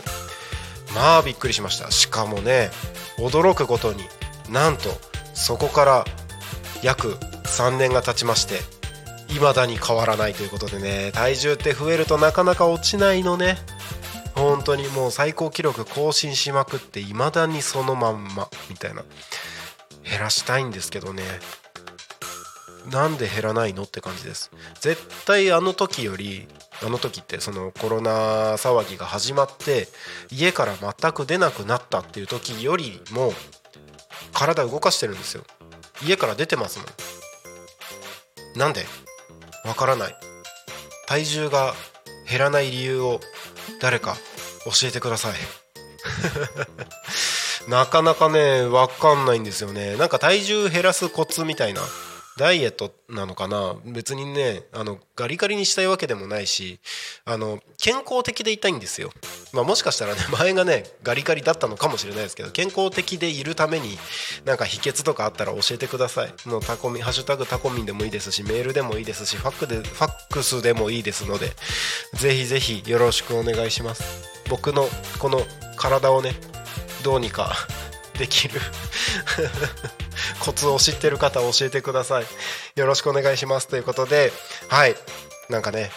[0.96, 1.92] まあびっくりしました。
[1.92, 2.70] しかもね
[3.18, 4.06] 驚くことに
[4.50, 4.84] なんと
[5.34, 6.06] そこから
[6.82, 8.60] 約3年が経ちまして
[9.28, 11.12] 未だに変わらないということでね。
[11.12, 13.58] 体重って増えるとなかなか落ちないのね。
[14.36, 19.04] 本当にもう最高記録更新しまくって未だにそのまんまみたいな。
[20.10, 21.24] 減らしたいんですけどね。
[22.92, 24.52] なんで減らないのって感じです。
[24.80, 26.48] 絶対あの時より
[26.86, 29.88] あの時ってそのコロナ騒ぎが始まって
[30.32, 33.34] 家から全く出なくなったっていう時よりも
[34.34, 35.44] 体動かしてるんですよ。
[36.06, 38.60] 家から出てますもん。
[38.60, 38.86] なんで？
[39.66, 40.16] わからない。
[41.08, 41.74] 体重が
[42.30, 43.20] 減らない理由を
[43.80, 44.16] 誰か
[44.66, 45.34] 教えてください。
[47.70, 49.96] なかなかねわかんないんですよね。
[49.96, 51.82] なんか体重減らすコツみたいな。
[52.38, 53.76] ダイエットなのかな？
[53.86, 56.80] 別にねあのガリガリにしたいわけでもないし
[57.26, 59.12] あの健康的でいたいんですよ、
[59.54, 63.98] まあ、もしかしたらね 前がねガリガリだったのかもしれないですけど健康的でいるために
[64.46, 66.34] なんか秘訣とかあったら教えてください。
[66.46, 71.52] もうタコミハッシュタグタコミンでもいいですしメールでもいいですしファックでファックスでもいいですので
[72.14, 74.04] ぜひぜひよろしくお願いします。
[74.50, 75.46] 僕のこの
[75.78, 76.36] 体をね
[77.04, 77.56] どうにか
[78.18, 78.60] できる。
[80.40, 82.26] コツを知ってる方教えてください。
[82.76, 83.68] よろしくお願いします。
[83.68, 84.32] ということで
[84.70, 84.96] はい。
[85.50, 85.92] なんかね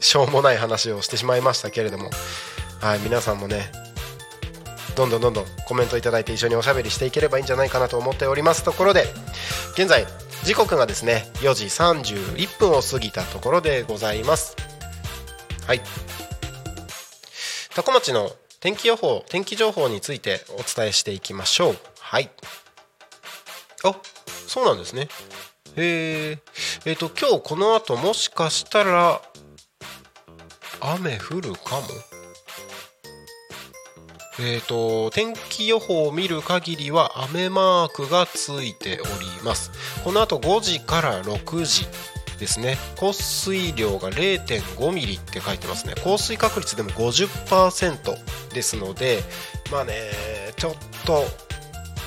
[0.00, 2.10] しょうもない話をしてしまいましたけれども。
[2.80, 2.98] はい。
[3.00, 3.70] 皆さんもね
[4.96, 8.64] どんどんどんどんコメントいただいて一緒におしゃべりしていければいいんじゃないかなと思っております。
[8.64, 9.04] ところで
[9.74, 10.06] 現在
[10.44, 14.56] 時刻がですね4時31分を過ぎたところでございます。
[15.66, 15.80] はい。
[17.74, 21.76] 多古町の天気予報天気情報についてお伝えしていきましょう。
[22.00, 22.30] はい。
[23.84, 23.94] あ
[24.46, 25.08] そうなんですね。
[25.76, 26.38] へえ
[26.84, 29.22] えっ、と今日この後もしかしたら
[30.80, 31.86] 雨降るかも？
[34.40, 39.72] えーと、天気予報を見る限りは雨マークがついております。
[40.04, 41.86] この後5時から6時。
[42.38, 42.76] ですね。
[42.96, 45.94] 降水量が0.5ミリって書いてますね。
[46.02, 49.22] 降水確率でも50%ですので
[49.70, 49.94] まあね
[50.56, 50.74] ちょっ
[51.04, 51.24] と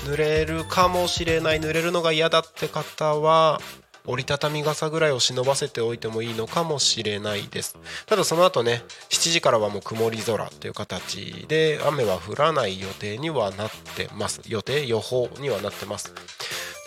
[0.05, 3.59] 濡れるかもしれない濡れるのが嫌だって方は
[4.07, 7.77] 折りたたみ傘ぐらいを忍ばせておいてもいいのかもしれないです。
[8.07, 14.41] ただその後ね7時からはもう曇り空という形で雨は降らない予定にはなってます。
[14.47, 16.13] 予定予報にはなってます。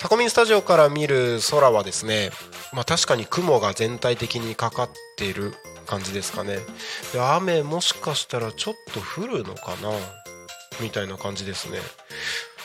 [0.00, 2.30] タコミンスタジオから見る空はですね
[2.72, 5.54] まあ確かに雲が全体的にかかっている
[5.86, 6.58] 感じですかね。
[7.12, 9.90] で雨もしかしたらちょっと降るのかな
[10.80, 11.78] みたいな感じですね。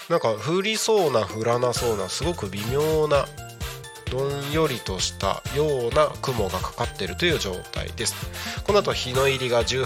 [0.10, 3.28] なんか降りそうな降らなそうなすごく微妙な
[4.10, 8.16] どんよりとしたような雲がかかっているという状態です。
[8.64, 9.86] この後日の入りが18時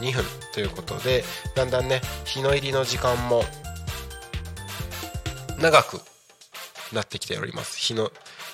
[0.00, 3.44] 32分ということでだんだんね日の入りの時間も
[5.60, 6.00] 長く
[6.92, 7.78] なってきております。
[7.78, 8.10] 日の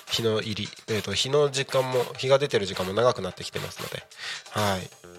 [0.09, 4.03] 日の入り、えーと、日の時間も日が出てる時間も長くなってきてますので。
[4.51, 5.15] はい。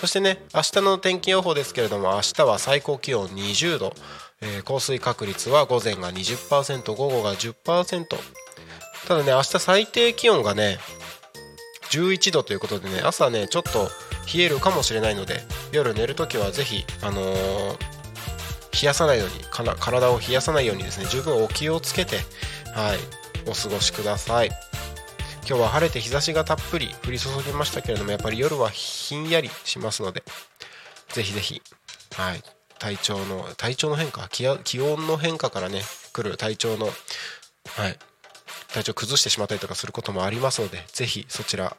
[0.00, 3.94] そしてね明日の天気予報ですけれども明日は最高気温20度、
[4.40, 8.06] えー、降水確率は午前が20%午後が10%
[9.08, 10.78] ただね明日最低気温がね
[11.90, 13.88] 11度ということでね朝ねちょっと
[14.34, 15.40] 冷えるかもしれないので
[15.72, 17.76] 夜寝るときはぜひあのー、
[18.82, 22.16] 冷やさないように体を冷やさないようにですね十分お気をつけて
[22.76, 22.98] はい。
[23.48, 24.48] お過ごしください。
[25.48, 30.22] 今日は晴れて日差しがたっぷり降り注ぎましたけれどもやっぱり夜はひんやりしますので
[31.08, 31.62] ぜひぜひ
[32.16, 32.42] はい。
[32.78, 35.80] 体調の体調の変化気温の変化からね
[36.12, 36.92] 来る体調のは
[37.88, 37.98] い。
[38.74, 41.78] 体調崩してしまったりとかすることもありますのでぜひそちら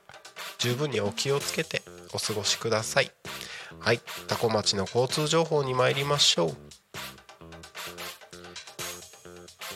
[0.57, 3.12] 十分にお気をつけてお過ごしください。
[3.79, 3.99] はい。
[4.27, 6.47] 多古町の交通情報に参りましょう。
[6.47, 6.55] よ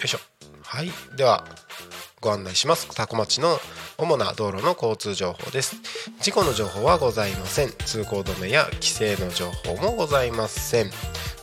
[0.03, 0.30] いしょ。
[0.71, 0.91] はい。
[1.17, 1.43] では
[2.21, 2.87] ご案内します。
[2.95, 3.59] 多古町の
[3.97, 5.75] 主な道路の交通情報です。
[6.21, 7.73] 事故の情報はございません。
[7.85, 10.91] 通行止めや規制の情報もございません。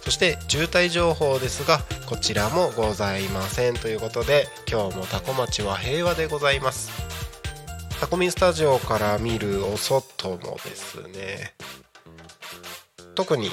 [0.02, 3.74] そして渋滞情報ですがこちらもございません。
[3.74, 6.90] ということで今日もタコ町は平和でございます。
[8.00, 11.52] タコミンスタジオから見るお外もですね
[13.14, 13.50] 特に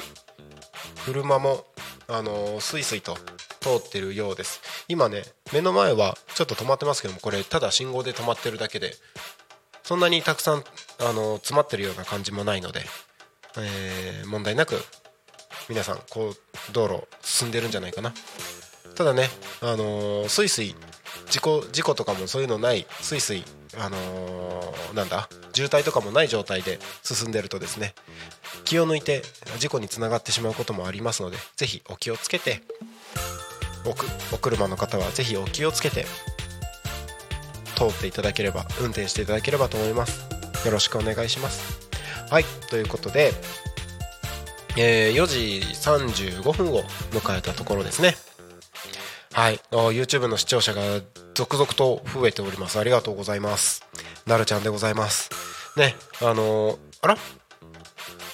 [1.04, 1.66] 車も
[2.08, 3.16] あのスイスイと
[3.60, 4.60] 通ってるようです。
[4.88, 8.94] 今ね目の前はちょっと止まってますけどもこれただ信号で止まってるだけで
[9.82, 10.64] そんなにたくさん
[11.00, 12.80] あの詰まってるような感じもないので、
[13.58, 14.76] えー、問題なく
[15.68, 16.36] 皆さんこう
[16.72, 18.12] 道路進んでるんじゃないかな。
[18.94, 19.28] ただね
[19.60, 20.74] あのー、スイスイ
[21.28, 23.44] 事故事故とかもそういうのないスイスイ
[23.78, 25.28] あのー、なんだ？
[25.52, 27.94] 渋滞とかもない状態で進んでるとですね
[28.64, 29.22] 気を抜いて
[29.58, 32.60] 事故につながってしまうこともありますのでぜひお気をつけて
[34.32, 36.04] お車の方はぜひお気をつけて
[37.74, 40.26] 通っていただければ運転していただければと思います。
[40.66, 41.88] よろしくお願いします。
[42.30, 43.32] はいということで
[44.78, 45.60] えー、4時
[46.42, 48.14] 35分を迎えたところですね。
[49.32, 50.82] はい YouTube の視聴者が
[51.36, 52.78] 続々と増えております。
[52.78, 53.86] ありがとうございます。
[54.26, 55.28] なるちゃんでございます。
[55.76, 57.16] ねあのー、あら？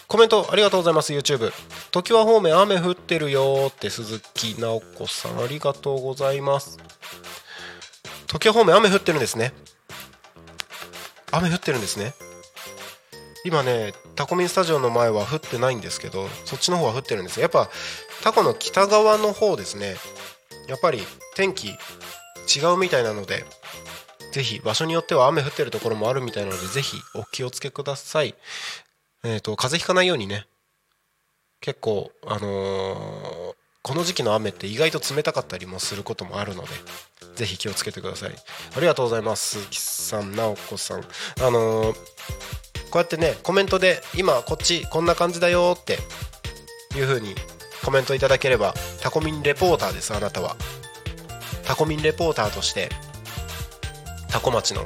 [0.07, 1.50] コメントありがとうございます YouTube
[1.90, 6.78] 時は方面雨降ってるよって鈴木直子さんありがとうございます。
[8.28, 9.53] 時は方面雨降ってるんですね。
[11.32, 12.14] 雨降ってるんですね。
[13.44, 17.40] 今ねタコミンスタジオの前は降ってないんですけどそっちの方は降ってるんです。
[17.40, 17.68] やっぱ
[18.22, 19.96] タコの北側の方ですね。
[20.68, 21.03] やっぱり
[21.34, 21.76] 天気
[22.49, 23.45] 違うみたいなので
[24.32, 28.34] ぜひ場所によっては雨降ってるところもあるみたいなのでぜひお気をつけください。
[29.24, 30.47] えっ、ー、と風邪ひかないようにね。
[31.61, 36.68] 結構あのー、この時期の雨って意外と冷たかったりもすることもあるので
[37.36, 38.34] ぜひ気をつけてください。
[38.74, 39.61] ありがとうございます。
[39.61, 41.01] 鈴木さん直子さん。
[41.01, 41.03] あ
[41.51, 41.99] のー、こ
[42.95, 45.99] うやってねコメントで今こっちこんな感じだよって
[46.97, 47.34] いう風に
[47.84, 50.57] コメントいただければタコミンレポーターですあなたは。
[51.64, 52.88] タコミンレポーターとして
[54.28, 54.84] タコ町の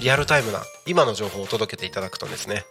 [0.00, 2.64] リアルタイムな今の情報を届けていただくとですね、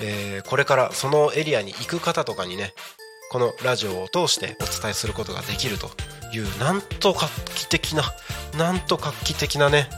[0.00, 2.74] えー、これからそのエリアに行く方とかにね
[3.30, 5.88] このラジオを通してお伝えすることができると
[6.34, 8.02] いうなんと画期的な
[8.58, 9.88] なんと画期的なね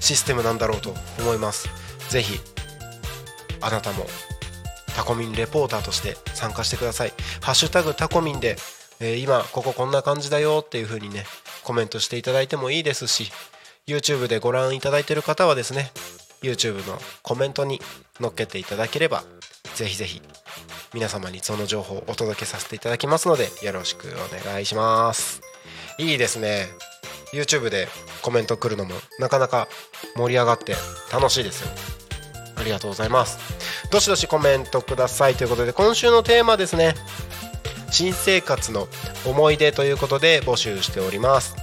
[0.00, 1.68] システムなんだろうと思います。
[2.08, 2.40] ぜひ
[3.60, 4.06] あなたも
[4.96, 7.12] タコミンレポーターとして参加してください。
[7.40, 8.56] ハッシュタグタコミンで、
[8.98, 11.24] えー、今こここんな感じだよっていう風にね
[11.70, 13.30] コメントしていただいてもいいですし
[13.86, 15.92] YouTube でご覧いただいている方はですね
[16.42, 17.80] YouTube のコメントに
[18.20, 19.22] 載っけていただければ
[19.76, 20.20] ぜひぜひ
[20.92, 25.42] 皆様にその情報をお届けさせていただきますのでよろしくお願いします。
[25.96, 26.66] いいですね。
[27.32, 27.86] YouTube で
[28.20, 29.68] コメント来るのもなかなか
[30.16, 30.74] 盛り上がって
[31.12, 31.68] 楽しいですよ。
[32.56, 33.38] ありがとうございます。
[33.92, 35.36] どしどしコメントください。
[35.36, 36.96] ということで今週のテーマですね。
[37.92, 38.88] 新生活の
[39.26, 41.59] 思い出ということで募集しております。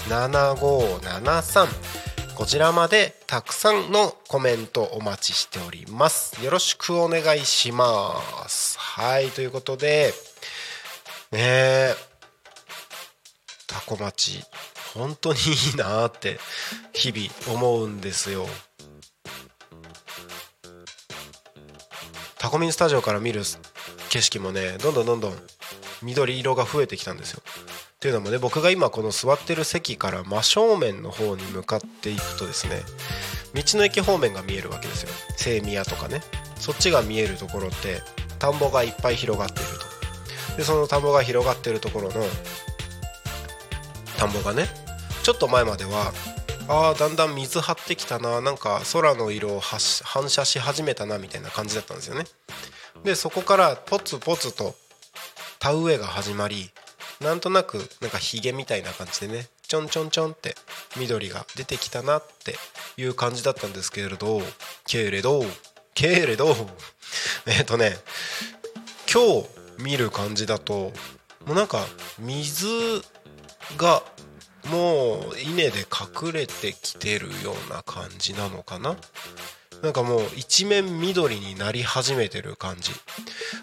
[0.07, 2.00] 0479747573
[2.41, 6.43] こちらまでたくさんのコメントお待ちしております。
[6.43, 8.79] よろしくお願いします。
[8.79, 10.11] はいということで
[11.31, 11.95] ねえ
[13.67, 14.41] タコ町
[14.95, 16.39] 本当にいいなって
[16.93, 18.47] 日々思うんですよ。
[22.39, 23.43] タコミンスタジオから見る
[24.09, 25.33] 景色もねどんどんどんどん
[26.01, 27.43] 緑色が増えてきたんですよ。
[28.01, 32.81] っていうのもね僕が今この座ってる席から真正面の方に向かっていくとですね
[33.53, 35.09] 道の駅方面が見えるわけですよ。
[35.37, 36.21] 清宮とかね。
[36.55, 38.01] そっちが見えるところって
[38.39, 39.69] 田んぼがいっぱい広がっている
[40.49, 40.57] と。
[40.57, 42.23] でその田んぼが広がってるところの
[44.17, 44.65] 田んぼがね
[45.21, 46.11] ちょっと前までは
[46.67, 52.23] あーだんだん水張ってきたななんか空の色を反射し始めたなみたいな感じだったんですよね。
[53.03, 54.73] でそこからポツポツと
[55.59, 56.71] 田植えが始まり
[57.21, 60.55] なんとなくなんかヒゲみたいな感じでねちょんちょんちょんって
[60.97, 62.55] 緑が出てきたなって
[62.97, 64.41] いう感じだったんですけれど
[64.85, 65.43] けれど
[65.93, 66.55] けれど
[67.45, 67.97] えっとね
[69.11, 69.47] 今日
[69.77, 70.91] 見る感じだと
[71.45, 71.85] もうなんか
[72.17, 72.67] 水
[73.77, 74.03] が
[74.65, 78.97] もう稲で隠れてきてるような感じなのかな？
[79.81, 82.91] なんかもう一面緑になり始めてる感じ。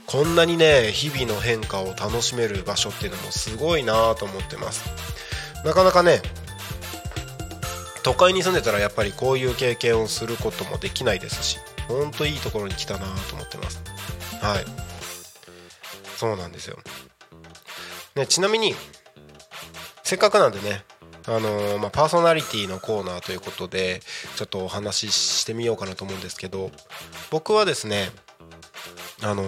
[0.07, 4.85] こんなにね日々の変化を楽しめる場所っていうのもすごいなと思ってます。
[5.65, 6.21] なかなかね
[8.03, 11.59] 都会に住んでたらやっぱりこういう経験をすることもできないですし
[11.89, 13.83] ほんといいところに来たなと思ってます。
[14.41, 14.65] はい。
[16.17, 16.77] そうなんですよ、
[18.17, 18.75] ね、ちなみに
[20.03, 20.83] せっかくなんでね
[21.29, 24.01] あの、まあ、パーソナリティのコーナーということで
[24.37, 26.71] ちょっとお話ししてみようかなと思うんですけど
[27.31, 28.11] 僕はですね
[29.23, 29.43] あの、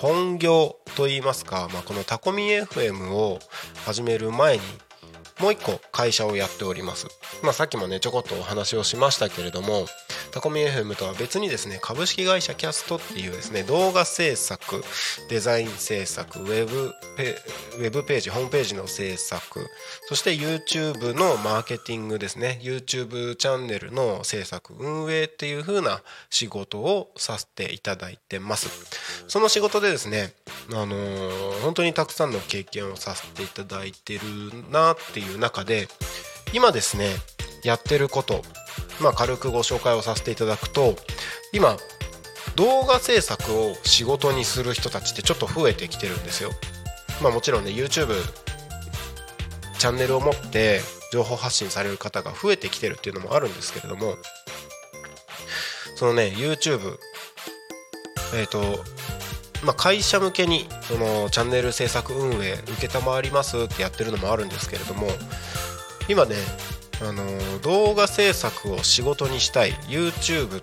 [0.00, 3.38] 本業といいますか、まあ、このタコミ FM を
[3.84, 4.62] 始める前に
[5.40, 7.06] もう一個会社をやっております、
[7.42, 9.86] まあ、さっきもねちょこっとお話をしましたけれども
[10.30, 14.82] タコミ FM とは別にですね株式会社キャストっていうですね動画制作
[15.28, 17.36] デザイン制作ウェブペ
[17.78, 19.66] ウェブページホームページの制作
[20.08, 28.68] そして YouTube のマーケティングですね YouTube チャンネルの制作運営っていう風な仕事をさせていただいてます。
[29.28, 30.32] その仕事でですね
[30.70, 34.20] あのー、本当にたくさんの経験をさせていただいてる
[34.70, 35.88] なっていう中で
[36.52, 37.08] 今ですね
[37.64, 38.42] やってること
[39.00, 40.96] まあ、軽くご紹介をさせていただくと
[41.52, 41.76] 今
[42.54, 46.50] 動画制作を仕事にする人たちってちょっと増えてきてるんですよ。
[47.22, 48.14] まあ、もちろんね YouTube
[49.78, 50.80] チャンネルを持って
[51.12, 54.16] 情報発信される方が増えてきてるっていうのもあるんですけれども
[55.96, 56.98] そのね YouTube
[58.34, 58.84] えっ、ー、と
[59.62, 65.06] まあ、会社向けにそのチャンネル制作運営承りますってやってるのもあるんですけれども
[66.08, 66.34] 今ね
[67.00, 70.60] あの動画制作を仕事にしたい YouTube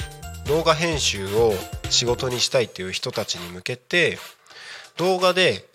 [0.47, 1.53] 動画編集を
[1.89, 4.17] 仕事にしたいっていう人たちに向けて
[4.97, 5.65] 動画で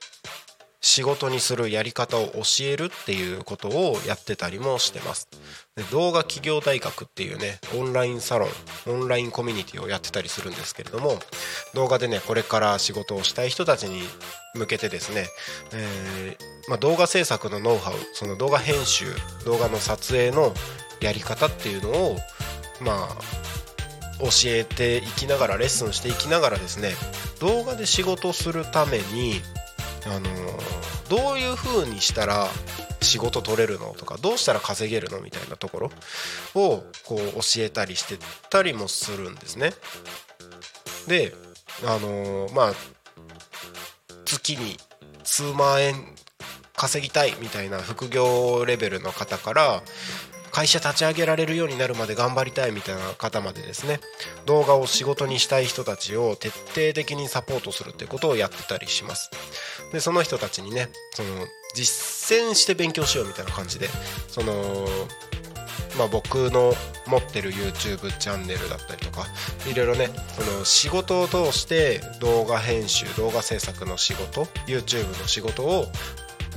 [0.84, 5.30] 仕事にするやり方を教えるっていうことをやってたりもしてます。
[5.76, 8.46] で動画企業大学っていうねオンラインサロ
[8.86, 11.18] ンオンラインコミュニティをやってたりするんですけれども
[11.72, 14.02] 動画でねこれから仕事をしたい人たちに
[14.54, 15.24] 向けてですね、
[15.72, 19.06] えーまあ、動画制作のノウハウその動画編集
[19.46, 20.52] 動画の撮影の
[21.00, 22.16] やり方っていうのを
[22.82, 23.18] まあ
[24.20, 26.90] 教えていきながらレッスンしていきながらですね
[27.40, 29.40] 動画で仕事するために
[30.06, 30.28] あの
[31.08, 32.48] どういう風にしたら
[33.00, 35.90] 仕事取れるのとかどうしたら稼げるのみたいなところ
[36.54, 38.18] をこう教えたりして
[38.50, 39.72] たりもするんですね。
[41.06, 41.34] で
[41.86, 42.72] あのまあ
[44.24, 44.76] 月に
[45.22, 45.94] 数万円
[46.74, 49.82] 稼ぎたいみたいな副業レベルの方から
[50.54, 53.98] 会社立ち上げられるようになるまで頑張りたいみたいな方までですね。
[54.46, 59.32] 動画を仕事にしたい人たちを徹底的にサポートするってことをやってたりします。
[59.92, 61.28] でその人たちにねその
[61.74, 63.88] 実践して勉強しようみたいな感じで
[64.28, 64.86] その
[65.98, 66.72] まあ、僕の
[67.06, 69.26] 持ってる YouTube チャンネルだったりとか
[69.68, 75.86] いろいろねその仕事を通して動画編集動画制作の仕事 YouTube の仕事を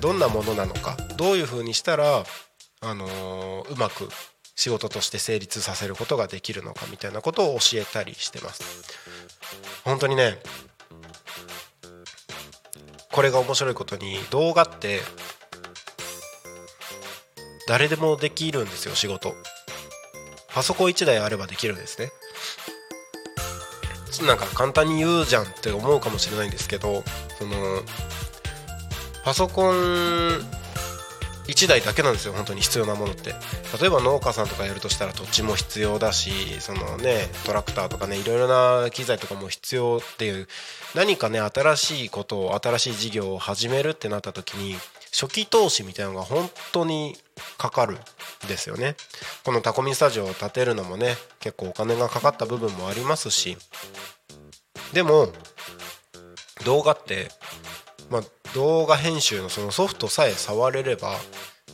[0.01, 2.23] どんなものなのかどういうふうにしたら、
[2.81, 4.09] あの、うまく
[4.57, 8.83] 仕事として成立させることができるのかみたいなことを教えたりしてます。
[9.85, 10.39] 本当にね
[13.11, 14.99] これが面白いことに動画って
[17.67, 19.33] 誰でもできるんですよ仕事。
[20.49, 22.09] パソコン1台あればできるんですね。
[24.25, 27.03] なんか簡単に言うじゃんって思うかもしれないんですけど
[27.37, 27.53] その
[29.23, 30.39] パソコン
[31.47, 33.33] 1台だけなんですよ本当に必要なものって。
[33.79, 40.47] 例えば農家さんとかやるとしたら土地も必要だしそのねトラクターとかねいろいろな機材とかも必要っていう
[40.95, 44.75] 何かね新しいことを新しい事業を始めるってなった時に
[45.11, 47.15] 初期投資みたいなのが本当に
[47.57, 47.97] かかるん
[48.47, 48.95] ですよね。
[49.43, 53.57] このタコミンスタジオを建てるのもね結構お金がかかった部分もありますし。
[54.93, 55.29] でも
[56.65, 57.29] 動画って
[58.09, 58.21] まあ
[58.53, 61.15] 動画編集のそのソフトさえ触れれば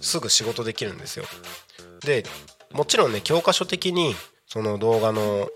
[0.01, 1.25] すぐ仕事できるんですよ
[2.05, 2.23] で
[2.73, 4.15] もちろんね教科書的に
[4.47, 5.47] その動画の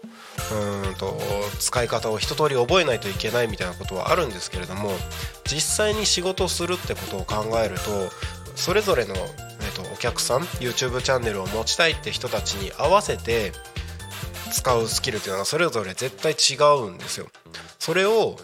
[0.52, 1.20] うんと
[1.60, 4.92] 使い方を一通り覚えないといけないみたいなことはあるんですけれども
[5.46, 8.10] 実際に仕事するってことを考えると
[8.56, 13.52] それぞれの、えー、とお客さん YouTube チャンネルを持ちたいって人たちに合わせて
[14.52, 17.28] 使うスキルっていうのはそれぞれ絶対違うんですよ。
[17.78, 18.38] それを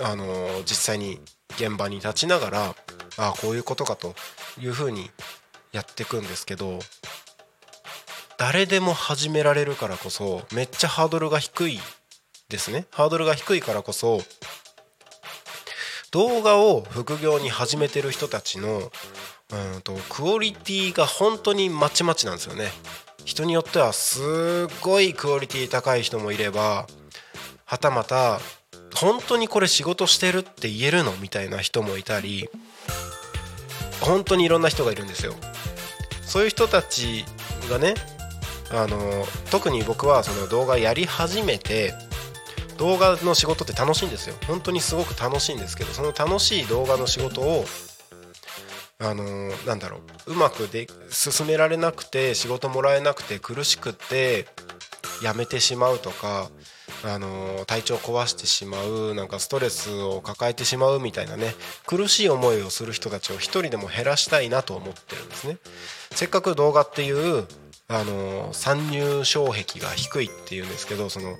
[0.00, 0.24] あの
[0.64, 1.20] 実際に
[1.56, 2.74] 現場に立ちながらあ
[3.18, 4.14] あこういうことかと
[4.60, 5.10] いうふうに
[5.72, 6.78] やっていくんですけど
[8.38, 11.80] 誰でも始められるからこそめっちゃハードルが低い
[12.48, 12.86] ですね。
[12.90, 14.20] ハードルが低いからこそ
[16.12, 18.90] 動画を副業に始めてる人たちの
[19.74, 22.70] うんとクオリティが本当にまちまちなんですよね。
[23.24, 24.22] 人によってはすっ
[24.80, 26.86] ごいクオリティ高い人もいれば
[27.66, 28.40] はたまた
[29.00, 32.48] 本当にこれ仕事してるって言えるのみたいな人もいたり
[34.00, 35.34] 本当にいろんな人がいるんですよ。
[36.22, 37.24] そういう人たち
[37.70, 37.94] がね
[38.70, 38.98] あの
[39.50, 41.94] 特に僕はその動画やり始めて
[42.76, 44.34] 動画の仕事って楽しいんですよ。
[44.46, 47.64] 本当にすごく楽しいんですけどその楽しい動画の仕事を
[49.00, 49.24] あの
[49.66, 54.46] なんだろううまくで進められなくて仕事もらえなくて苦しくて
[55.22, 56.50] 辞めてしまうとか、
[57.04, 61.54] あのー体調壊してしまうなんかストレスを抱えてしまうみたいなね
[61.86, 65.58] 苦しい思いをする人たちを一人でも減らしたいなと思ってるんですね。
[66.12, 67.46] せっかく動画っていう、
[67.88, 71.34] あのー参入障壁が低いっていうんですけどその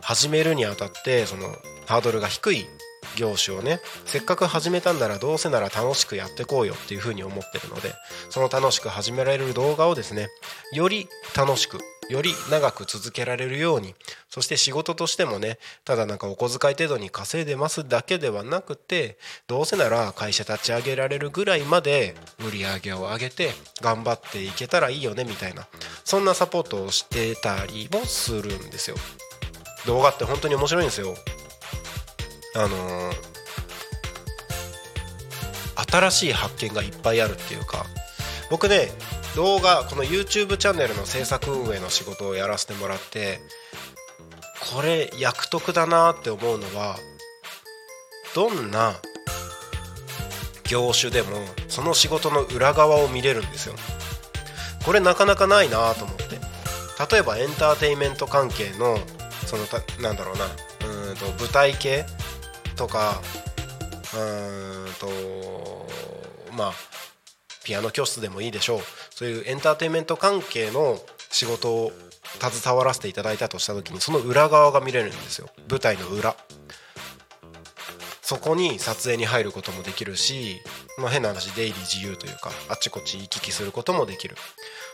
[0.00, 1.48] 始めるにあたってその
[1.86, 2.66] ハードルが低い
[3.16, 7.94] 業種をねせっかく始めたんならどうせなら楽しくやってこうよっていうふうに思ってるので
[8.30, 10.28] その楽しく始められる動画をですね
[10.72, 11.78] より楽しく
[12.08, 13.94] より長く続けられるように
[14.28, 22.14] そして仕事としてもねただなんかお小遣い程度に稼いでますだけではなくてどうせなら会社立ち上げられるぐらいまで
[22.46, 23.50] 売り上げを上げて
[23.80, 25.66] 頑張っていけたらいいよねみたいな
[26.04, 28.96] そんなサポートをしてたりもするんですよ。
[29.86, 31.14] 動画って本当に面白いんですよ。
[32.56, 33.12] あの
[35.90, 37.84] 新しい発見がいっぱいあるっていうか
[38.50, 38.88] 僕ね
[39.34, 43.40] 動画この YouTube チャンネルの制作運営の仕事をやらせてもらって
[44.74, 46.96] これ役得だなって思うのは
[48.34, 48.94] どんな
[50.64, 51.28] 業種でも
[51.68, 53.74] その仕事の裏側を見れるんですよ。
[54.84, 56.26] これなかなかないなと思って。
[57.12, 58.98] 例えばエンターテインメント関係の
[59.46, 60.46] そのたなんだろうな
[61.10, 62.06] うんと舞台系
[62.76, 63.20] とか
[64.14, 65.86] うーんと
[66.56, 66.72] まあ
[67.64, 68.80] ピアノ教室でもいいでしょう。
[69.10, 71.00] そういうエンターテインメント関係の
[71.30, 71.92] 仕事を
[72.38, 75.48] 携わらせていただいたとした時にその裏側が見れるんですよ。
[75.68, 76.36] 舞台の裏。
[78.22, 80.60] そこに撮影に入ることもできるし、
[80.98, 84.36] まあ、変な話出入り自由というかあっちこっち行き来することもできる。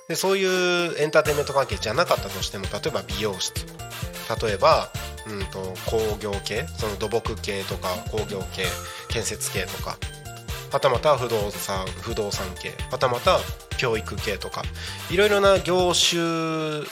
[0.09, 3.55] でそういうエンターテインメント関係じゃなかったとしても例えば美容室。
[4.41, 4.91] 例えば、
[5.27, 8.65] うん、と工業系その土木系とか工業系
[9.09, 9.97] 建設系とか
[10.73, 13.39] はたまた不動産不動産系はたまた
[13.79, 14.63] 教育系とか
[15.11, 16.85] いろいろな業種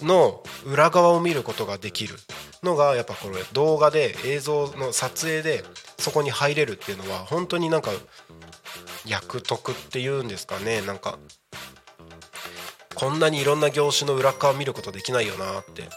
[0.00, 2.14] の裏側を見ることができる
[2.62, 5.64] のがやっぱこれ動画で映像の撮影で
[5.98, 7.90] そこに入れるっていうのは本当になんか
[9.06, 10.82] 役得っていうんですかね。
[10.82, 11.18] なんか
[12.94, 15.88] こんなにいろんな業種の裏側を見ることできないよなって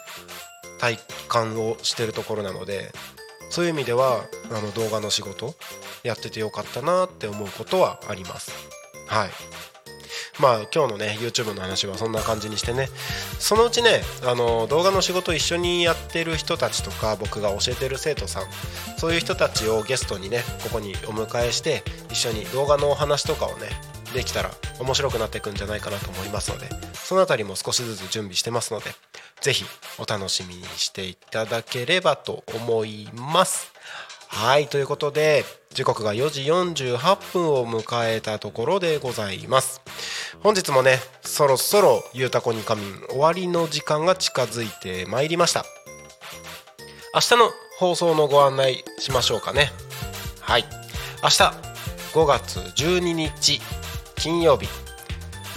[0.80, 2.91] 体感をしてるところなので
[3.49, 5.53] そういう意味ではあの動画の仕事
[6.03, 8.51] やっててよかったなって思うことはあります。
[9.07, 9.30] はい。
[10.39, 12.89] まあ今日のね YouTube の話はそんな感じにしてね。
[13.39, 18.43] そのうちねあの動画の仕事一緒にやってる人たちとか僕が教えてる生徒さん
[18.97, 23.67] そういう人たちをゲストにねここにお迎えして一緒に動画のお話とかをね
[24.14, 28.91] できたら面白くなっていくんじゃないかなと思いますのでそのあたりも少しずつ準備してますので
[29.41, 29.66] ぜひ
[29.99, 33.74] お楽しみにしていただければと思います。
[34.28, 39.82] はいということで時刻が4時48分を迎えたところでございます。
[40.41, 45.66] 本日もねそろそろ「ゆうたこに仮眠」終わりの時間が近づいてまいりました。
[47.14, 49.72] 明日の放送のご案内しましょうかね。
[50.39, 50.66] はい。
[51.22, 51.43] 明日
[52.14, 53.61] 5月12日。
[54.24, 54.69] 金曜日、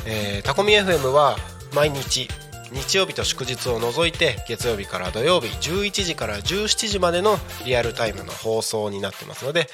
[0.09, 1.37] えー、タコミ FM は
[1.73, 2.27] 毎日
[2.73, 9.69] 日曜日と祝日を除いて月曜日から土曜日11時から17時までのリアルタイムの放送になってますので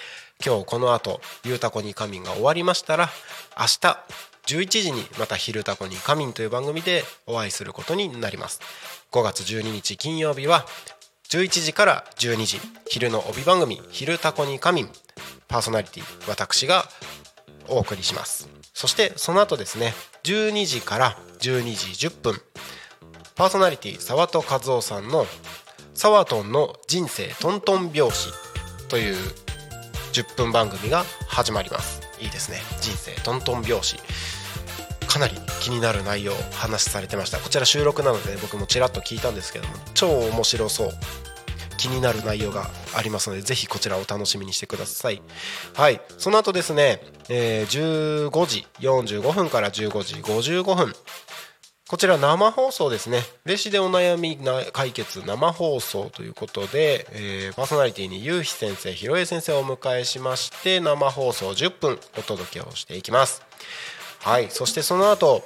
[0.45, 3.09] 今日この後ゆうたこに仮眠が終わりましたら
[3.59, 3.99] 明日
[4.61, 8.61] 11時にまた「昼タコに仮眠」という番組でお会いすることになります。
[9.11, 10.67] 5月12日金曜日は
[11.31, 14.91] 11時から12時昼の帯番組「昼タコに仮眠」
[15.49, 16.87] パーソナリティ私が
[17.69, 18.62] お送りします。
[18.75, 19.95] そしてその後ですね
[20.25, 21.63] 12時から12
[21.97, 22.41] 時10分
[23.35, 25.27] パーソナリティ沢戸和夫さんの
[25.95, 28.33] 「サワトンの人生トントン拍子」
[28.89, 29.17] という
[30.13, 32.03] 10分番組が始まります。
[32.21, 32.61] いいですね。
[32.81, 33.97] 人生トントン拍子。
[35.09, 37.39] かなり気になる内容話されてました。
[37.39, 40.93] こちら収録なので、僕もちらっと聞いたんですけども超面白そう。
[41.83, 45.21] 気になる内容がありますのでぜひこちらお楽しみにしてください
[45.75, 50.93] はいその後ですね、えー15時45分から15時55分
[51.89, 53.21] こちら生放送ですね。
[53.45, 54.39] レシでお悩み
[54.73, 63.43] 解決生放送ということで、えーパーソナリティにゆうひ先生、ひろえ先生をお迎えしまして、生放送10分お届けをしていきます。
[64.21, 65.45] はい、そしてその後、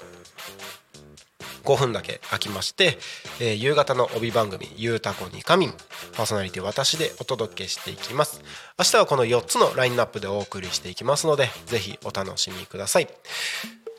[1.67, 2.97] 5分だけ空きまして、
[3.41, 5.75] えー夕方の帯番組「ゆうたこに仮眠」
[6.15, 8.41] パーソナリティ私でお届けしていきます。
[8.79, 13.09] 明日はこの4つのラインナップでお送りしていきますのでぜひお楽しみください。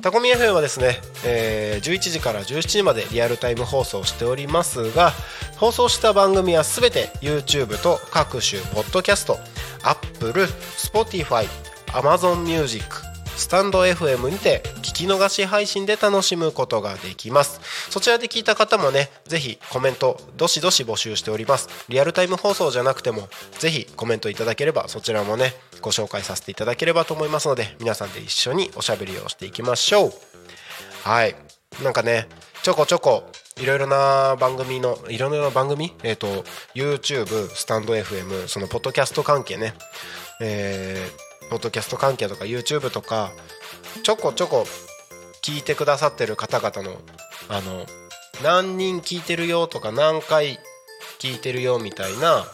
[0.01, 5.13] タコミ FM はですね、えー11時から17時までリアルタイム放送しておりますが
[5.57, 9.39] 放送した番組はすべて YouTube と各種ポッドキャスト
[9.84, 10.47] Apple、
[10.78, 11.47] Spotify、
[11.88, 13.07] Amazon Music
[13.38, 17.62] スタンド FM にて聞き逃し配信で楽しむことができます。
[17.92, 21.70] そちらで聞いた方もねぜひコメントどしどし募集しております。
[21.88, 23.30] リアルタイム放送じゃなくても
[23.60, 30.14] ぜひコメントいただければそちらもねご紹介させていただければと思いますので皆さんで一緒におしゃべりをしていきましょう。
[31.04, 31.36] はい。
[31.84, 32.28] なんかね
[32.64, 35.94] ちょこちょこいろいろな番組のいろいろな番組？
[36.04, 39.76] えっ、と YouTube スタンド FM そのポッドキャスト関係ね。
[40.42, 41.08] え
[41.50, 43.32] ポッドキャスト関係とか YouTube とか
[44.04, 44.66] ちょこちょこ
[45.41, 46.98] 聞いてくださってる方々の
[47.50, 47.86] あの
[48.43, 50.60] 何人聞いてるよとか何回
[51.20, 52.45] 聞いてるよみたいな、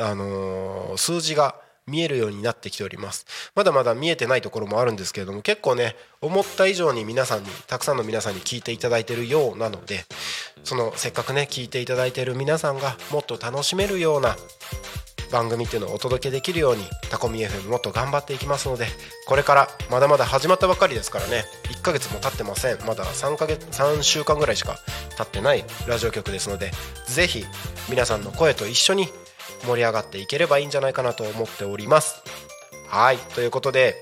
[0.00, 1.54] あのー数字が
[1.86, 3.26] 見えるようになってきております。
[3.54, 10.04] まだまだ見えてないところもあるんですけれども結構ね思った以上に皆さんにたくさんの皆さんに聞いていただいてるようなので
[10.64, 14.36] そのせっかくね聞いていただいてる皆さんがもっと楽しめるような
[15.30, 18.86] 番組っていうのをお届けできるようにタコミ FM もっと頑張っていきますので
[19.26, 22.78] これからまだまだ始まったばかりですからね1ヶ月も経ってません。
[22.86, 24.78] まだ3ヶ月3週間ぐらいしか
[25.16, 26.70] 経ってないラジオ局ですので
[27.06, 27.44] ぜひ
[27.88, 29.08] 皆さんの声と一緒に
[29.66, 32.22] 盛り上がっていければいいんじゃないかなと思っております。
[32.88, 33.96] はいということで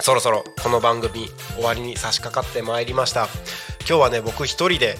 [0.00, 3.28] そろそろこの番組終わりに差し掛かってまいりました。
[3.88, 4.96] 今日はね僕一人で、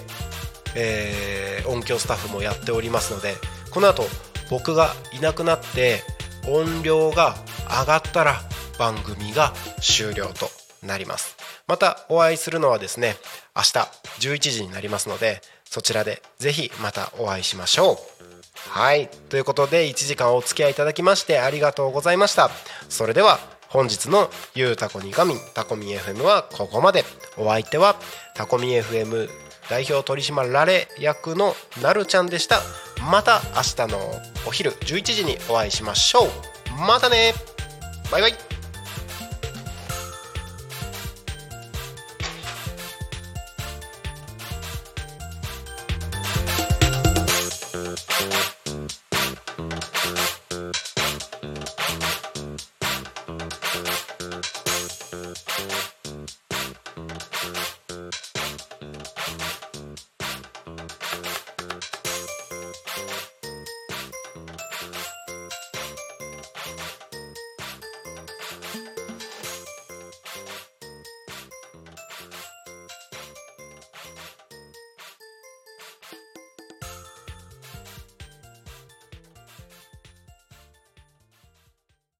[0.75, 3.35] えー音響スタッフもやっておりますので
[3.71, 4.03] この後
[4.51, 6.01] 僕がいなくなって
[6.47, 7.35] 音量が
[7.69, 8.41] 上がったら
[8.77, 10.49] 番組が終了と
[10.85, 11.37] なります。
[11.67, 13.15] またお会いするのはですね
[13.55, 17.97] 明日11時になりますのでそちらでぜひまたお会いしましょう。
[18.69, 19.09] はい。
[19.29, 22.51] ということで1時間お付き合いいただきましてありがとうございました。
[22.89, 23.39] それでは
[23.69, 27.05] 本日の「ゆうたこにかみんタコミ FM」はここまで。
[27.37, 27.95] お相手は
[28.35, 29.29] タコミ FM
[29.71, 32.59] 代表取締られ役のなるちゃんでした。
[33.09, 33.99] また明日の
[34.45, 36.29] お昼11時にお会いしましょう。
[36.85, 37.33] またね。
[38.11, 38.33] バイバイ「